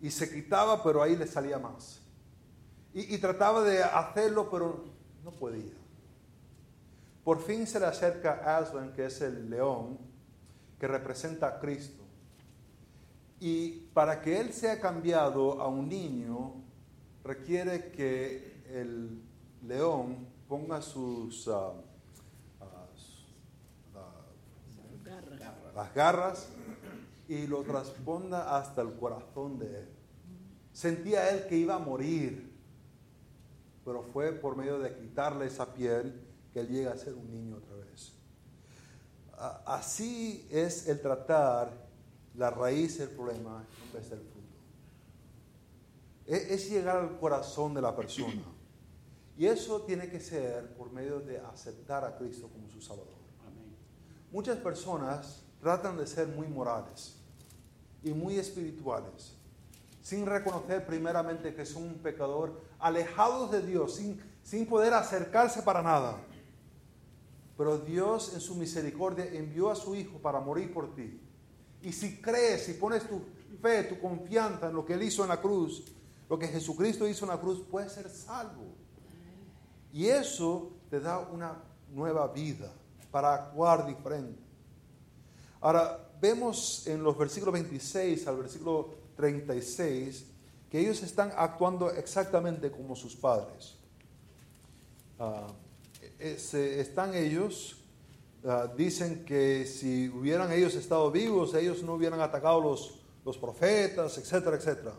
Y 0.00 0.10
se 0.10 0.32
quitaba, 0.32 0.82
pero 0.82 1.02
ahí 1.02 1.16
le 1.16 1.26
salía 1.26 1.58
más. 1.58 2.01
Y, 2.94 3.16
trataba 3.18 3.62
de 3.62 3.82
hacerlo, 3.82 4.50
pero 4.50 4.84
no 5.24 5.30
podía. 5.30 5.72
Por 7.24 7.40
fin 7.40 7.66
se 7.66 7.80
le 7.80 7.86
acerca 7.86 8.56
Aslan, 8.56 8.92
que 8.92 9.06
es 9.06 9.20
el 9.22 9.48
león, 9.48 9.98
que 10.78 10.86
representa 10.86 11.46
a 11.48 11.58
Cristo. 11.58 12.02
Y 13.40 13.88
para 13.94 14.20
que 14.20 14.40
él 14.40 14.52
sea 14.52 14.78
cambiado 14.78 15.60
a 15.60 15.68
un 15.68 15.88
niño, 15.88 16.54
requiere 17.24 17.90
que 17.92 18.62
el 18.68 19.22
león 19.62 20.28
ponga 20.48 20.82
sus, 20.82 21.46
uh, 21.46 21.72
las 25.74 25.94
garras 25.94 26.48
y 27.28 27.46
lo 27.46 27.62
transponda 27.62 28.56
hasta 28.56 28.82
el 28.82 28.94
corazón 28.94 29.58
de 29.58 29.80
él. 29.80 29.88
Sentía 30.72 31.30
él 31.30 31.46
que 31.48 31.56
iba 31.56 31.74
a 31.74 31.78
morir, 31.78 32.51
pero 33.84 34.02
fue 34.02 34.32
por 34.32 34.56
medio 34.56 34.78
de 34.78 34.94
quitarle 34.94 35.46
esa 35.46 35.72
piel 35.72 36.20
que 36.52 36.60
él 36.60 36.68
llega 36.68 36.92
a 36.92 36.96
ser 36.96 37.14
un 37.14 37.30
niño 37.30 37.56
otra 37.56 37.76
vez. 37.76 38.12
Así 39.66 40.46
es 40.50 40.88
el 40.88 41.00
tratar 41.00 41.72
la 42.36 42.50
raíz 42.50 42.98
del 42.98 43.08
problema 43.10 43.66
en 43.84 43.92
vez 43.92 44.10
del 44.10 44.20
fruto. 44.20 44.42
E-, 46.26 46.54
es 46.54 46.70
llegar 46.70 46.98
al 46.98 47.18
corazón 47.18 47.74
de 47.74 47.82
la 47.82 47.94
persona. 47.94 48.42
Y 49.36 49.46
eso 49.46 49.82
tiene 49.82 50.08
que 50.08 50.20
ser 50.20 50.74
por 50.74 50.92
medio 50.92 51.18
de 51.20 51.38
aceptar 51.40 52.04
a 52.04 52.16
Cristo 52.16 52.48
como 52.48 52.68
su 52.68 52.80
Salvador. 52.80 53.22
Muchas 54.30 54.58
personas 54.58 55.42
tratan 55.60 55.98
de 55.98 56.06
ser 56.06 56.28
muy 56.28 56.46
morales 56.46 57.16
y 58.02 58.12
muy 58.12 58.38
espirituales, 58.38 59.34
sin 60.02 60.26
reconocer 60.26 60.84
primeramente 60.84 61.54
que 61.54 61.64
son 61.64 61.84
un 61.84 61.94
pecador, 61.94 62.60
alejados 62.80 63.52
de 63.52 63.64
Dios, 63.64 63.94
sin, 63.94 64.20
sin 64.42 64.66
poder 64.66 64.92
acercarse 64.92 65.62
para 65.62 65.82
nada. 65.82 66.18
Pero 67.56 67.78
Dios 67.78 68.34
en 68.34 68.40
su 68.40 68.56
misericordia 68.56 69.24
envió 69.24 69.70
a 69.70 69.76
su 69.76 69.94
Hijo 69.94 70.18
para 70.18 70.40
morir 70.40 70.74
por 70.74 70.94
ti. 70.94 71.20
Y 71.82 71.92
si 71.92 72.20
crees, 72.20 72.64
si 72.64 72.74
pones 72.74 73.08
tu 73.08 73.22
fe, 73.60 73.84
tu 73.84 74.00
confianza 74.00 74.68
en 74.68 74.74
lo 74.74 74.84
que 74.84 74.94
Él 74.94 75.04
hizo 75.04 75.22
en 75.22 75.28
la 75.28 75.40
cruz, 75.40 75.84
lo 76.28 76.38
que 76.38 76.48
Jesucristo 76.48 77.06
hizo 77.06 77.24
en 77.24 77.30
la 77.30 77.40
cruz, 77.40 77.62
puedes 77.70 77.92
ser 77.92 78.08
salvo. 78.08 78.74
Y 79.92 80.06
eso 80.06 80.72
te 80.90 80.98
da 80.98 81.20
una 81.20 81.62
nueva 81.92 82.26
vida 82.28 82.72
para 83.12 83.34
actuar 83.34 83.86
diferente. 83.86 84.40
Ahora, 85.60 86.10
vemos 86.20 86.86
en 86.88 87.04
los 87.04 87.16
versículos 87.16 87.52
26 87.52 88.26
al 88.26 88.38
versículo 88.38 89.01
36 89.22 90.26
que 90.68 90.80
ellos 90.80 91.00
están 91.04 91.32
actuando 91.36 91.90
exactamente 91.92 92.72
como 92.72 92.96
sus 92.96 93.14
padres. 93.14 93.76
Ah, 95.16 95.46
están 96.18 97.14
ellos, 97.14 97.76
ah, 98.44 98.66
dicen 98.76 99.24
que 99.24 99.64
si 99.64 100.08
hubieran 100.08 100.50
ellos 100.50 100.74
estado 100.74 101.08
vivos, 101.12 101.54
ellos 101.54 101.84
no 101.84 101.94
hubieran 101.94 102.20
atacado 102.20 102.60
los, 102.60 102.98
los 103.24 103.38
profetas, 103.38 104.18
etcétera, 104.18 104.56
etcétera. 104.56 104.94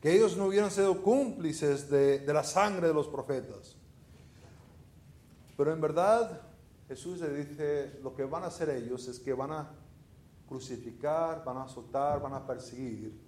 Que 0.00 0.12
ellos 0.12 0.36
no 0.36 0.46
hubieran 0.46 0.72
sido 0.72 1.00
cómplices 1.00 1.88
de, 1.88 2.18
de 2.18 2.32
la 2.32 2.42
sangre 2.42 2.88
de 2.88 2.94
los 2.94 3.06
profetas. 3.06 3.76
Pero 5.56 5.72
en 5.72 5.80
verdad 5.80 6.40
Jesús 6.88 7.20
le 7.20 7.32
dice, 7.32 8.00
lo 8.02 8.12
que 8.12 8.24
van 8.24 8.42
a 8.42 8.46
hacer 8.46 8.70
ellos 8.70 9.06
es 9.06 9.20
que 9.20 9.32
van 9.32 9.52
a 9.52 9.70
crucificar, 10.48 11.44
van 11.44 11.58
a 11.58 11.62
azotar, 11.64 12.20
van 12.20 12.34
a 12.34 12.44
perseguir 12.44 13.21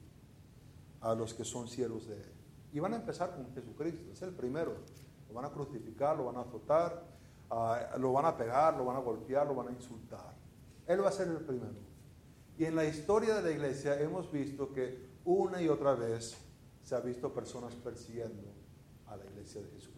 a 1.04 1.14
los 1.14 1.34
que 1.34 1.44
son 1.44 1.68
siervos 1.68 2.06
de 2.06 2.14
Él. 2.14 2.32
Y 2.72 2.80
van 2.80 2.94
a 2.94 2.96
empezar 2.96 3.34
con 3.34 3.52
Jesucristo, 3.54 4.10
es 4.10 4.22
el 4.22 4.32
primero. 4.32 4.74
Lo 5.28 5.34
van 5.34 5.44
a 5.44 5.50
crucificar, 5.50 6.16
lo 6.16 6.24
van 6.24 6.36
a 6.36 6.40
azotar, 6.40 7.04
ah, 7.50 7.90
lo 7.98 8.12
van 8.12 8.24
a 8.24 8.36
pegar, 8.36 8.76
lo 8.76 8.86
van 8.86 8.96
a 8.96 9.00
golpear, 9.00 9.46
lo 9.46 9.54
van 9.54 9.68
a 9.68 9.72
insultar. 9.72 10.34
Él 10.86 11.04
va 11.04 11.10
a 11.10 11.12
ser 11.12 11.28
el 11.28 11.40
primero. 11.40 11.76
Y 12.56 12.64
en 12.64 12.74
la 12.74 12.86
historia 12.86 13.34
de 13.34 13.42
la 13.42 13.50
iglesia 13.50 14.00
hemos 14.00 14.32
visto 14.32 14.72
que 14.72 15.10
una 15.24 15.60
y 15.60 15.68
otra 15.68 15.94
vez 15.94 16.38
se 16.82 16.94
ha 16.94 17.00
visto 17.00 17.32
personas 17.32 17.74
persiguiendo 17.74 18.48
a 19.06 19.16
la 19.16 19.24
iglesia 19.26 19.60
de 19.60 19.68
Jesús. 19.68 19.92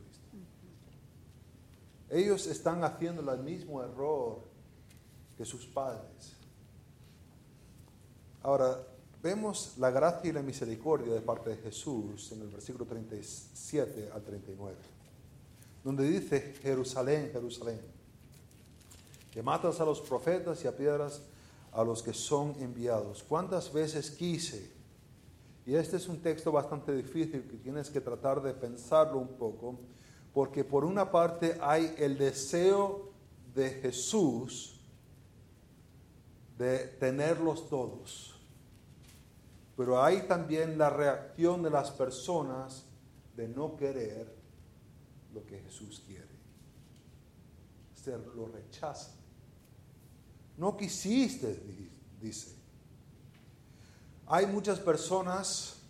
Ellos 2.08 2.46
están 2.46 2.82
haciendo 2.84 3.32
el 3.32 3.42
mismo 3.42 3.82
error 3.82 4.42
que 5.36 5.44
sus 5.44 5.66
padres. 5.66 6.36
Ahora, 8.42 8.78
vemos 9.26 9.74
la 9.78 9.90
gracia 9.90 10.30
y 10.30 10.32
la 10.32 10.40
misericordia 10.40 11.12
de 11.12 11.20
parte 11.20 11.50
de 11.50 11.56
Jesús 11.56 12.30
en 12.30 12.42
el 12.42 12.46
versículo 12.46 12.84
37 12.84 14.10
al 14.14 14.22
39, 14.22 14.76
donde 15.82 16.04
dice, 16.04 16.54
Jerusalén, 16.62 17.30
Jerusalén, 17.32 17.80
que 19.32 19.42
matas 19.42 19.80
a 19.80 19.84
los 19.84 20.00
profetas 20.00 20.64
y 20.64 20.68
a 20.68 20.76
piedras 20.76 21.22
a 21.72 21.82
los 21.82 22.04
que 22.04 22.14
son 22.14 22.54
enviados. 22.60 23.24
¿Cuántas 23.24 23.72
veces 23.72 24.12
quise? 24.12 24.70
Y 25.66 25.74
este 25.74 25.96
es 25.96 26.06
un 26.06 26.20
texto 26.20 26.52
bastante 26.52 26.94
difícil 26.94 27.42
que 27.50 27.56
tienes 27.56 27.90
que 27.90 28.00
tratar 28.00 28.40
de 28.40 28.54
pensarlo 28.54 29.18
un 29.18 29.36
poco 29.36 29.76
porque 30.32 30.62
por 30.62 30.84
una 30.84 31.10
parte 31.10 31.58
hay 31.60 31.96
el 31.98 32.16
deseo 32.16 33.10
de 33.56 33.70
Jesús 33.70 34.78
de 36.56 36.78
tenerlos 37.00 37.68
todos, 37.68 38.35
pero 39.76 40.02
hay 40.02 40.22
también 40.22 40.78
la 40.78 40.90
reacción 40.90 41.62
de 41.62 41.70
las 41.70 41.90
personas 41.90 42.86
de 43.36 43.48
no 43.48 43.76
querer 43.76 44.34
lo 45.34 45.44
que 45.44 45.60
Jesús 45.60 46.02
quiere. 46.06 46.24
Se 47.94 48.16
lo 48.16 48.48
rechaza. 48.48 49.12
No 50.56 50.76
quisiste, 50.76 51.62
dice. 52.20 52.56
Hay 54.26 54.46
muchas 54.46 54.80
personas 54.80 55.82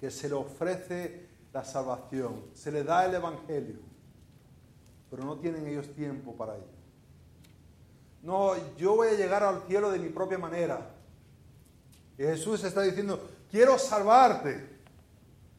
que 0.00 0.10
se 0.10 0.28
le 0.28 0.34
ofrece 0.34 1.28
la 1.52 1.64
salvación, 1.64 2.46
se 2.54 2.70
le 2.70 2.82
da 2.82 3.04
el 3.04 3.14
Evangelio, 3.14 3.80
pero 5.10 5.24
no 5.24 5.36
tienen 5.38 5.66
ellos 5.66 5.92
tiempo 5.94 6.34
para 6.34 6.56
ello. 6.56 6.66
No, 8.22 8.54
yo 8.76 8.94
voy 8.96 9.08
a 9.08 9.14
llegar 9.14 9.42
al 9.42 9.62
cielo 9.66 9.90
de 9.90 9.98
mi 9.98 10.08
propia 10.08 10.38
manera. 10.38 10.94
Y 12.18 12.22
Jesús 12.22 12.62
está 12.64 12.82
diciendo, 12.82 13.28
quiero 13.50 13.78
salvarte. 13.78 14.68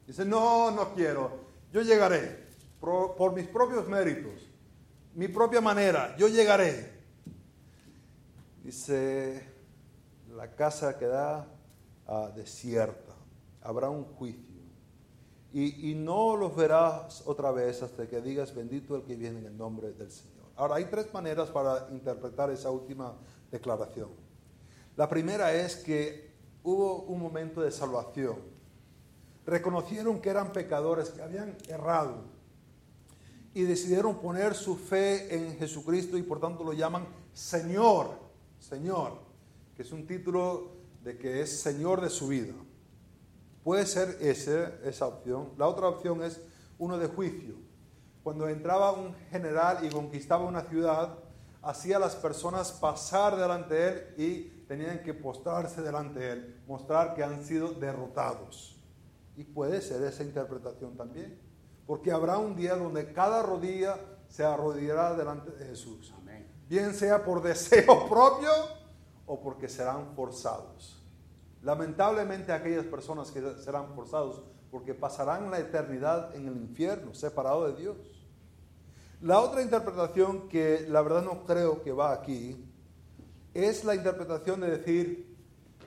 Dice, 0.05 0.25
no, 0.25 0.71
no 0.71 0.93
quiero. 0.93 1.43
Yo 1.71 1.81
llegaré 1.81 2.43
por, 2.79 3.33
mis 3.33 3.47
propios 3.47 3.87
méritos, 3.87 4.49
mi 5.15 5.27
propia 5.27 5.61
manera. 5.61 6.15
Yo 6.17 6.27
llegaré. 6.27 6.91
Dice, 8.63 9.43
la 10.35 10.51
casa 10.55 10.97
queda 10.97 11.47
uh, 12.07 12.27
desierta. 12.35 13.13
Habrá 13.61 13.89
un 13.89 14.03
juicio. 14.03 14.53
Y, 15.53 15.91
y, 15.91 15.95
no 15.95 16.35
los 16.35 16.55
verás 16.55 17.23
otra 17.25 17.51
vez 17.51 17.83
hasta 17.83 18.07
que 18.07 18.21
digas, 18.21 18.55
bendito 18.55 18.95
el 18.95 19.03
que 19.03 19.15
viene 19.15 19.39
en 19.39 19.45
el 19.45 19.57
nombre 19.57 19.91
del 19.93 20.11
Señor. 20.11 20.47
Ahora, 20.55 20.75
hay 20.75 20.85
tres 20.85 21.13
maneras 21.13 21.49
para 21.49 21.87
interpretar 21.91 22.49
esa 22.49 22.71
última 22.71 23.15
declaración. 23.51 24.09
La 24.95 25.07
primera 25.07 25.53
es 25.53 25.75
que 25.75 26.32
hubo 26.63 27.03
un 27.03 27.19
momento 27.19 27.61
de 27.61 27.71
salvación. 27.71 28.37
Reconocieron 29.45 30.21
que 30.21 30.29
eran 30.29 30.53
pecadores, 30.53 31.09
que 31.09 31.21
habían 31.21 31.57
errado. 31.67 32.23
Y 33.53 33.63
decidieron 33.63 34.19
poner 34.19 34.55
su 34.55 34.75
fe 34.75 35.35
en 35.35 35.57
Jesucristo 35.57 36.17
y 36.17 36.23
por 36.23 36.39
tanto 36.39 36.63
lo 36.63 36.73
llaman 36.73 37.05
Señor, 37.33 38.11
Señor, 38.59 39.19
que 39.75 39.83
es 39.83 39.91
un 39.91 40.07
título 40.07 40.71
de 41.03 41.17
que 41.17 41.41
es 41.41 41.61
Señor 41.61 42.01
de 42.01 42.09
su 42.09 42.27
vida. 42.27 42.53
Puede 43.63 43.85
ser 43.85 44.17
ese, 44.21 44.73
esa 44.83 45.07
opción. 45.07 45.49
La 45.57 45.67
otra 45.67 45.87
opción 45.87 46.23
es 46.23 46.41
uno 46.79 46.97
de 46.97 47.07
juicio. 47.07 47.55
Cuando 48.23 48.47
entraba 48.47 48.93
un 48.93 49.13
general 49.29 49.85
y 49.85 49.89
conquistaba 49.89 50.45
una 50.45 50.61
ciudad, 50.63 51.17
hacía 51.61 51.97
a 51.97 51.99
las 51.99 52.15
personas 52.15 52.71
pasar 52.71 53.37
delante 53.37 53.73
de 53.73 53.87
él 53.87 54.13
y 54.17 54.52
tenían 54.73 55.03
que 55.03 55.13
postrarse 55.13 55.83
delante 55.83 56.19
de 56.19 56.31
él, 56.31 56.63
mostrar 56.67 57.13
que 57.13 57.23
han 57.23 57.45
sido 57.45 57.73
derrotados. 57.73 58.75
Y 59.37 59.43
puede 59.43 59.81
ser 59.81 60.01
esa 60.01 60.23
interpretación 60.23 60.97
también, 60.97 61.39
porque 61.85 62.11
habrá 62.11 62.39
un 62.39 62.55
día 62.55 62.75
donde 62.75 63.13
cada 63.13 63.43
rodilla 63.43 63.99
se 64.27 64.43
arrodillará 64.43 65.13
delante 65.13 65.51
de 65.51 65.65
Jesús. 65.65 66.11
Bien 66.67 66.95
sea 66.95 67.23
por 67.23 67.43
deseo 67.43 68.07
propio 68.09 68.49
o 69.27 69.39
porque 69.39 69.69
serán 69.69 70.15
forzados. 70.15 70.99
Lamentablemente 71.61 72.51
aquellas 72.51 72.85
personas 72.85 73.29
que 73.29 73.41
serán 73.63 73.93
forzados 73.93 74.41
porque 74.71 74.95
pasarán 74.95 75.51
la 75.51 75.59
eternidad 75.59 76.35
en 76.35 76.47
el 76.47 76.55
infierno, 76.55 77.13
separado 77.13 77.67
de 77.67 77.79
Dios. 77.79 77.97
La 79.21 79.39
otra 79.39 79.61
interpretación 79.61 80.49
que 80.49 80.87
la 80.89 81.03
verdad 81.03 81.23
no 81.23 81.45
creo 81.45 81.83
que 81.83 81.91
va 81.91 82.11
aquí 82.11 82.72
es 83.53 83.83
la 83.83 83.95
interpretación 83.95 84.61
de 84.61 84.77
decir, 84.77 85.35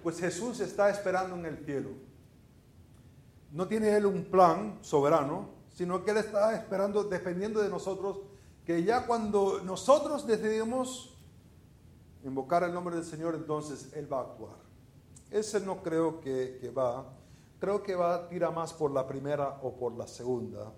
pues 0.03 0.21
Jesús 0.21 0.61
está 0.61 0.91
esperando 0.91 1.37
en 1.37 1.47
el 1.47 1.65
cielo. 1.65 1.91
No 3.53 3.67
tiene 3.67 3.97
Él 3.97 4.07
un 4.07 4.25
plan 4.25 4.79
soberano, 4.83 5.51
sino 5.75 6.05
que 6.05 6.13
Él 6.13 6.19
está 6.19 6.55
esperando, 6.55 7.05
dependiendo 7.05 7.61
de 7.61 7.69
nosotros, 7.69 8.21
que 8.65 8.83
ya 8.85 9.07
cuando 9.07 9.61
nosotros 9.65 10.27
decidimos 10.27 11.17
invocar 12.25 12.65
el 12.65 12.73
nombre 12.73 12.97
del 12.97 13.05
Señor, 13.05 13.35
entonces 13.35 13.93
Él 13.95 14.13
va 14.13 14.19
a 14.19 14.23
actuar. 14.23 14.57
Ese 15.31 15.61
no 15.61 15.83
creo 15.83 16.21
que, 16.21 16.73
va. 16.77 17.13
Creo 17.59 17.83
que 17.83 17.95
va 17.95 18.15
a 18.15 18.29
tirar 18.29 18.55
más 18.55 18.73
por 18.73 18.91
la 18.91 19.07
primera 19.07 19.61
o 19.63 19.75
por 19.75 19.97
la 19.97 20.07
segunda, 20.07 20.73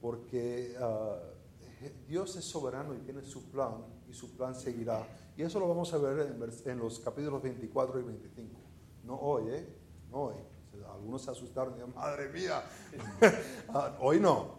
porque 0.00 0.76
ah, 0.80 1.16
Dios 2.06 2.36
es 2.36 2.44
soberano 2.44 2.94
y 2.94 2.98
tiene 2.98 3.22
su 3.22 3.50
plan 3.50 3.84
y 4.08 4.14
su 4.14 4.36
plan 4.36 4.54
seguirá. 4.54 5.06
Y 5.40 5.42
eso 5.42 5.58
lo 5.58 5.66
vamos 5.66 5.90
a 5.94 5.96
ver 5.96 6.36
en, 6.66 6.78
los 6.78 6.98
capítulos 6.98 7.42
24 7.42 7.98
y 7.98 8.02
25. 8.02 8.60
No 9.04 9.14
hoy, 9.14 9.48
¿eh? 9.48 9.66
No 10.10 10.24
hoy. 10.24 10.34
Algunos 10.92 11.22
se 11.22 11.30
asustaron 11.30 11.72
y 11.72 11.76
dijeron, 11.76 11.94
madre 11.94 12.28
mía, 12.28 12.62
ah, 13.70 13.96
hoy 14.00 14.20
no. 14.20 14.58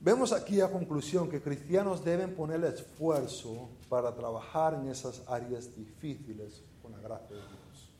Vemos 0.00 0.34
aquí 0.34 0.60
a 0.60 0.70
conclusión 0.70 1.30
que 1.30 1.40
cristianos 1.40 2.04
deben 2.04 2.34
poner 2.34 2.56
el 2.56 2.74
esfuerzo 2.74 3.70
para 3.88 4.14
trabajar 4.14 4.74
en 4.74 4.90
esas 4.90 5.22
áreas 5.26 5.74
difíciles 5.74 6.62
con 6.82 6.92
la 6.92 6.98
gracia 6.98 7.34
de 7.34 7.40
Dios. 7.40 7.92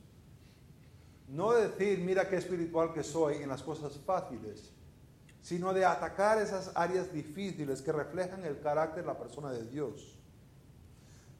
No 1.28 1.52
decir, 1.52 1.98
mira 2.00 2.28
qué 2.28 2.36
espiritual 2.36 2.92
que 2.92 3.02
soy 3.02 3.36
en 3.36 3.48
las 3.48 3.62
cosas 3.62 3.98
fáciles, 4.04 4.70
sino 5.40 5.72
de 5.72 5.86
atacar 5.86 6.36
esas 6.36 6.72
áreas 6.74 7.10
difíciles 7.10 7.80
que 7.80 7.90
reflejan 7.90 8.44
el 8.44 8.60
carácter 8.60 9.02
de 9.02 9.06
la 9.06 9.18
persona 9.18 9.50
de 9.50 9.64
Dios. 9.64 10.13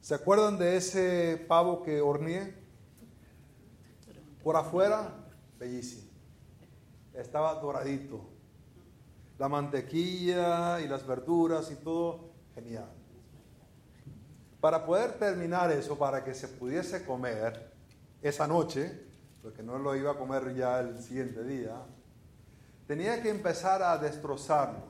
¿Se 0.05 0.13
acuerdan 0.13 0.59
de 0.59 0.77
ese 0.77 1.43
pavo 1.47 1.81
que 1.81 1.99
horneé? 1.99 2.53
Por 4.43 4.55
afuera, 4.55 5.15
bellísimo. 5.57 6.11
Estaba 7.11 7.55
doradito. 7.55 8.21
La 9.39 9.49
mantequilla 9.49 10.79
y 10.79 10.87
las 10.87 11.07
verduras 11.07 11.71
y 11.71 11.77
todo, 11.77 12.29
genial. 12.53 12.87
Para 14.61 14.85
poder 14.85 15.13
terminar 15.13 15.71
eso, 15.71 15.97
para 15.97 16.23
que 16.23 16.35
se 16.35 16.49
pudiese 16.49 17.03
comer 17.03 17.73
esa 18.21 18.45
noche, 18.45 19.07
porque 19.41 19.63
no 19.63 19.79
lo 19.79 19.95
iba 19.95 20.11
a 20.11 20.17
comer 20.19 20.53
ya 20.53 20.81
el 20.81 21.01
siguiente 21.01 21.43
día, 21.43 21.81
tenía 22.85 23.23
que 23.23 23.31
empezar 23.31 23.81
a 23.81 23.97
destrozarlo, 23.97 24.83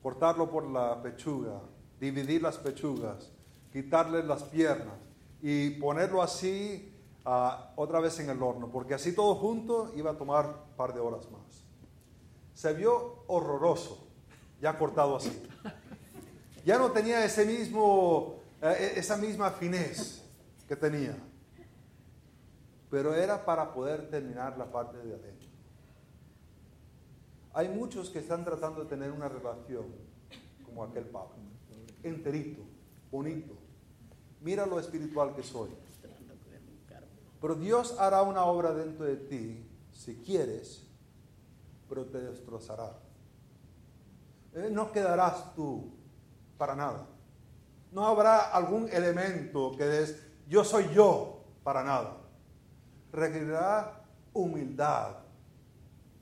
cortarlo 0.00 0.48
por 0.48 0.70
la 0.70 1.02
pechuga, 1.02 1.60
dividir 1.98 2.40
las 2.40 2.56
pechugas, 2.56 3.32
quitarle 3.72 4.22
las 4.22 4.42
piernas 4.44 4.94
y 5.40 5.70
ponerlo 5.70 6.22
así 6.22 6.94
uh, 7.24 7.80
otra 7.80 8.00
vez 8.00 8.18
en 8.20 8.30
el 8.30 8.42
horno, 8.42 8.70
porque 8.70 8.94
así 8.94 9.14
todo 9.14 9.34
junto 9.34 9.92
iba 9.96 10.10
a 10.12 10.18
tomar 10.18 10.46
un 10.46 10.76
par 10.76 10.94
de 10.94 11.00
horas 11.00 11.30
más. 11.30 11.64
Se 12.54 12.72
vio 12.74 13.24
horroroso, 13.26 14.06
ya 14.60 14.78
cortado 14.78 15.16
así. 15.16 15.48
Ya 16.64 16.78
no 16.78 16.92
tenía 16.92 17.24
ese 17.24 17.44
mismo, 17.44 18.36
eh, 18.60 18.92
esa 18.94 19.16
misma 19.16 19.50
finez 19.50 20.22
que 20.68 20.76
tenía 20.76 21.16
pero 22.92 23.14
era 23.14 23.42
para 23.42 23.72
poder 23.72 24.10
terminar 24.10 24.58
la 24.58 24.70
parte 24.70 24.98
de 24.98 25.14
adentro. 25.14 25.48
Hay 27.54 27.70
muchos 27.70 28.10
que 28.10 28.18
están 28.18 28.44
tratando 28.44 28.82
de 28.82 28.86
tener 28.90 29.10
una 29.10 29.30
relación 29.30 29.86
como 30.62 30.84
aquel 30.84 31.04
Pablo, 31.06 31.36
enterito, 32.02 32.60
bonito. 33.10 33.54
Mira 34.42 34.66
lo 34.66 34.78
espiritual 34.78 35.34
que 35.34 35.42
soy. 35.42 35.70
Pero 37.40 37.54
Dios 37.56 37.96
hará 37.98 38.22
una 38.22 38.44
obra 38.44 38.72
dentro 38.72 39.04
de 39.04 39.16
ti, 39.16 39.66
si 39.92 40.16
quieres, 40.16 40.86
pero 41.88 42.04
te 42.06 42.20
destrozará. 42.20 42.98
Eh, 44.54 44.68
no 44.70 44.92
quedarás 44.92 45.54
tú 45.54 45.90
para 46.56 46.76
nada. 46.76 47.06
No 47.90 48.06
habrá 48.06 48.50
algún 48.50 48.88
elemento 48.90 49.72
que 49.76 50.02
es 50.02 50.22
yo 50.48 50.62
soy 50.64 50.92
yo 50.94 51.42
para 51.64 51.82
nada 51.82 52.22
requerirá 53.12 54.02
humildad, 54.32 55.18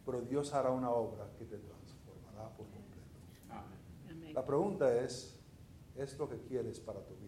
pero 0.05 0.21
Dios 0.23 0.53
hará 0.53 0.71
una 0.71 0.91
obra 0.91 1.31
que 1.39 1.45
te 1.45 1.57
transformará 1.57 2.49
por 2.57 2.67
completo. 2.67 4.35
La 4.35 4.45
pregunta 4.45 4.93
es, 4.97 5.39
¿es 5.97 6.19
lo 6.19 6.29
que 6.29 6.41
quieres 6.43 6.81
para 6.81 7.01
tu 7.01 7.15
vida? 7.15 7.20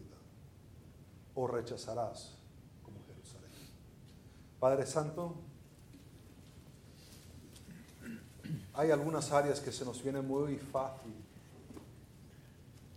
¿O 1.35 1.47
rechazarás 1.47 2.37
como 2.83 2.99
Jerusalén? 3.07 3.51
Padre 4.61 4.87
Santo, 4.87 5.35
hay 8.75 8.91
algunas 8.91 9.33
áreas 9.33 9.61
que 9.61 9.73
se 9.73 9.85
nos 9.85 10.03
vienen 10.03 10.27
muy 10.27 10.57
fácil. 10.57 11.15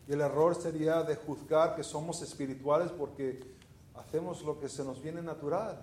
Y 0.07 0.13
el 0.13 0.21
error 0.21 0.55
sería 0.55 1.03
de 1.03 1.15
juzgar 1.15 1.75
que 1.75 1.83
somos 1.83 2.21
espirituales 2.21 2.91
porque 2.91 3.55
hacemos 3.95 4.43
lo 4.43 4.59
que 4.59 4.69
se 4.69 4.83
nos 4.83 5.01
viene 5.01 5.21
natural. 5.21 5.79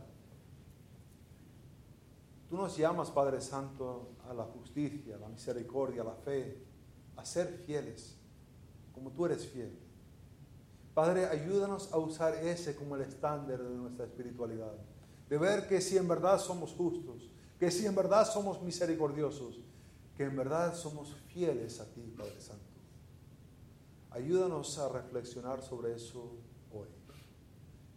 Tú 2.48 2.56
nos 2.56 2.76
llamas, 2.76 3.10
Padre 3.10 3.40
Santo, 3.40 4.10
a 4.28 4.34
la 4.34 4.44
justicia, 4.44 5.16
a 5.16 5.18
la 5.18 5.28
misericordia, 5.28 6.02
a 6.02 6.04
la 6.04 6.14
fe, 6.14 6.62
a 7.16 7.24
ser 7.24 7.62
fieles, 7.66 8.14
como 8.94 9.10
tú 9.10 9.26
eres 9.26 9.46
fiel. 9.46 9.76
Padre, 10.94 11.26
ayúdanos 11.26 11.92
a 11.92 11.98
usar 11.98 12.34
ese 12.34 12.76
como 12.76 12.96
el 12.96 13.02
estándar 13.02 13.62
de 13.62 13.76
nuestra 13.76 14.04
espiritualidad. 14.04 14.74
De 15.28 15.38
ver 15.38 15.66
que 15.66 15.80
si 15.80 15.96
en 15.96 16.06
verdad 16.06 16.38
somos 16.38 16.72
justos, 16.72 17.30
que 17.58 17.70
si 17.70 17.86
en 17.86 17.94
verdad 17.94 18.30
somos 18.30 18.60
misericordiosos, 18.62 19.60
que 20.16 20.24
en 20.24 20.36
verdad 20.36 20.74
somos 20.74 21.16
fieles 21.28 21.80
a 21.80 21.86
ti, 21.86 22.14
Padre 22.16 22.38
Santo. 22.40 22.64
Ayúdanos 24.10 24.78
a 24.78 24.90
reflexionar 24.90 25.62
sobre 25.62 25.94
eso 25.94 26.32
hoy. 26.70 26.88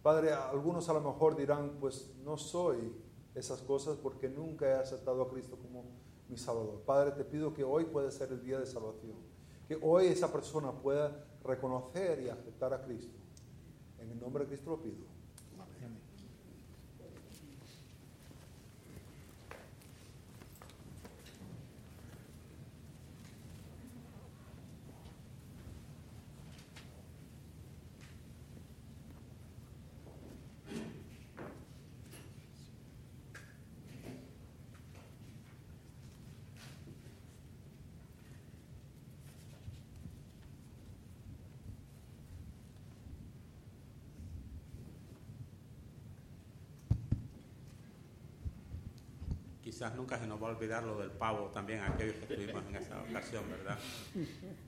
Padre, 0.01 0.31
algunos 0.31 0.87
a 0.87 0.93
lo 0.93 1.01
mejor 1.01 1.35
dirán, 1.35 1.77
pues 1.81 2.11
no 2.23 2.37
soy 2.37 2.95
esas 3.33 3.59
cosas 3.61 3.97
porque 3.97 4.29
nunca 4.29 4.67
he 4.67 4.73
aceptado 4.73 5.21
a 5.23 5.29
Cristo 5.29 5.57
como 5.57 5.83
mi 6.29 6.37
Salvador. 6.37 6.81
Padre, 6.85 7.11
te 7.11 7.25
pido 7.25 7.53
que 7.53 7.65
hoy 7.65 7.83
pueda 7.85 8.09
ser 8.11 8.31
el 8.31 8.41
día 8.41 8.59
de 8.59 8.65
salvación, 8.65 9.17
que 9.67 9.77
hoy 9.81 10.05
esa 10.05 10.31
persona 10.31 10.71
pueda 10.71 11.25
reconocer 11.45 12.21
y 12.21 12.29
aceptar 12.29 12.73
a 12.73 12.81
Cristo 12.81 13.17
En 13.99 14.11
el 14.11 14.19
nombre 14.19 14.43
de 14.43 14.49
Cristo 14.49 14.71
lo 14.71 14.81
pido. 14.81 15.14
Quizás 49.75 49.93
nunca 49.93 50.17
se 50.17 50.25
nos 50.25 50.41
va 50.41 50.47
a 50.47 50.51
olvidar 50.51 50.83
lo 50.83 50.97
del 51.01 51.11
pavo 51.11 51.47
también, 51.47 51.81
aquellos 51.81 52.15
que 52.15 52.33
estuvimos 52.33 52.63
en 52.69 52.77
esa 52.77 53.01
ocasión, 53.01 53.43
¿verdad? 53.49 53.77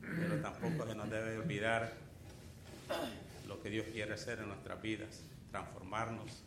Pero 0.02 0.42
tampoco 0.42 0.86
se 0.86 0.96
nos 0.96 1.10
debe 1.10 1.38
olvidar 1.38 1.94
lo 3.48 3.62
que 3.62 3.70
Dios 3.70 3.86
quiere 3.94 4.14
hacer 4.14 4.40
en 4.40 4.50
nuestras 4.50 4.82
vidas, 4.82 5.24
transformarnos 5.50 6.44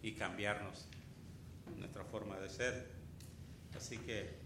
y 0.00 0.12
cambiarnos 0.12 0.86
nuestra 1.76 2.02
forma 2.02 2.38
de 2.38 2.48
ser. 2.48 2.88
Así 3.76 3.98
que 3.98 4.38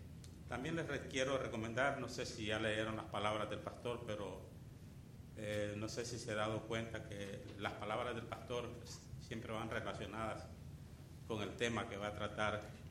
también 0.48 0.74
les 0.74 0.86
quiero 1.02 1.38
recomendar, 1.38 2.00
no 2.00 2.08
sé 2.08 2.26
si 2.26 2.46
ya 2.46 2.58
leyeron 2.58 2.96
las 2.96 3.06
palabras 3.06 3.48
del 3.48 3.60
pastor, 3.60 4.02
pero 4.04 4.40
eh, 5.36 5.74
no 5.76 5.88
sé 5.88 6.04
si 6.04 6.18
se 6.18 6.32
ha 6.32 6.34
dado 6.34 6.62
cuenta 6.62 7.08
que 7.08 7.44
las 7.60 7.74
palabras 7.74 8.16
del 8.16 8.24
pastor 8.24 8.68
siempre 9.20 9.52
van 9.52 9.70
relacionadas 9.70 10.46
con 11.28 11.42
el 11.42 11.54
tema 11.54 11.88
que 11.88 11.96
va 11.96 12.08
a 12.08 12.14
tratar 12.16 12.81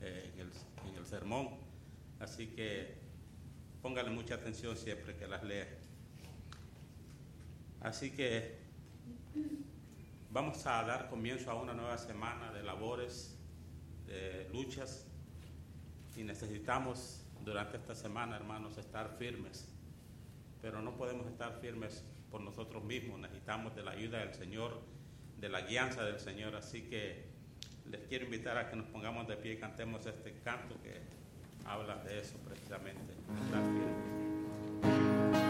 eh, 0.00 0.32
en, 0.36 0.96
el, 0.96 1.06
sermón. 1.06 1.48
Así 2.20 2.48
que 2.48 2.98
póngale 3.80 4.10
mucha 4.10 4.34
atención 4.34 4.76
siempre 4.76 5.16
que 5.16 5.26
las 5.26 5.42
lea. 5.42 5.66
Así 7.80 8.10
que 8.10 8.58
vamos 10.30 10.66
a 10.66 10.82
dar 10.82 11.08
comienzo 11.08 11.50
a 11.50 11.54
una 11.54 11.72
nueva 11.74 11.96
semana 11.96 12.52
de 12.52 12.62
labores, 12.62 13.38
de 14.06 14.48
luchas, 14.52 15.06
y 16.16 16.24
necesitamos 16.24 17.24
durante 17.44 17.76
esta 17.76 17.94
semana, 17.94 18.36
hermanos, 18.36 18.76
estar 18.76 19.16
firmes. 19.18 19.68
Pero 20.60 20.82
no 20.82 20.96
podemos 20.96 21.26
estar 21.28 21.60
firmes 21.60 22.04
por 22.30 22.40
nosotros 22.40 22.84
mismos, 22.84 23.20
necesitamos 23.20 23.74
de 23.74 23.82
la 23.82 23.92
ayuda 23.92 24.18
del 24.18 24.34
Señor, 24.34 24.80
de 25.38 25.48
la 25.48 25.62
guianza 25.62 26.04
del 26.04 26.18
Señor. 26.18 26.56
Así 26.56 26.82
que 26.82 27.37
les 27.90 28.00
quiero 28.08 28.24
invitar 28.24 28.56
a 28.56 28.68
que 28.68 28.76
nos 28.76 28.86
pongamos 28.86 29.26
de 29.26 29.36
pie 29.36 29.52
y 29.54 29.56
cantemos 29.56 30.04
este 30.06 30.32
canto 30.44 30.76
que 30.82 31.00
habla 31.64 31.96
de 32.04 32.20
eso 32.20 32.36
precisamente. 32.38 34.27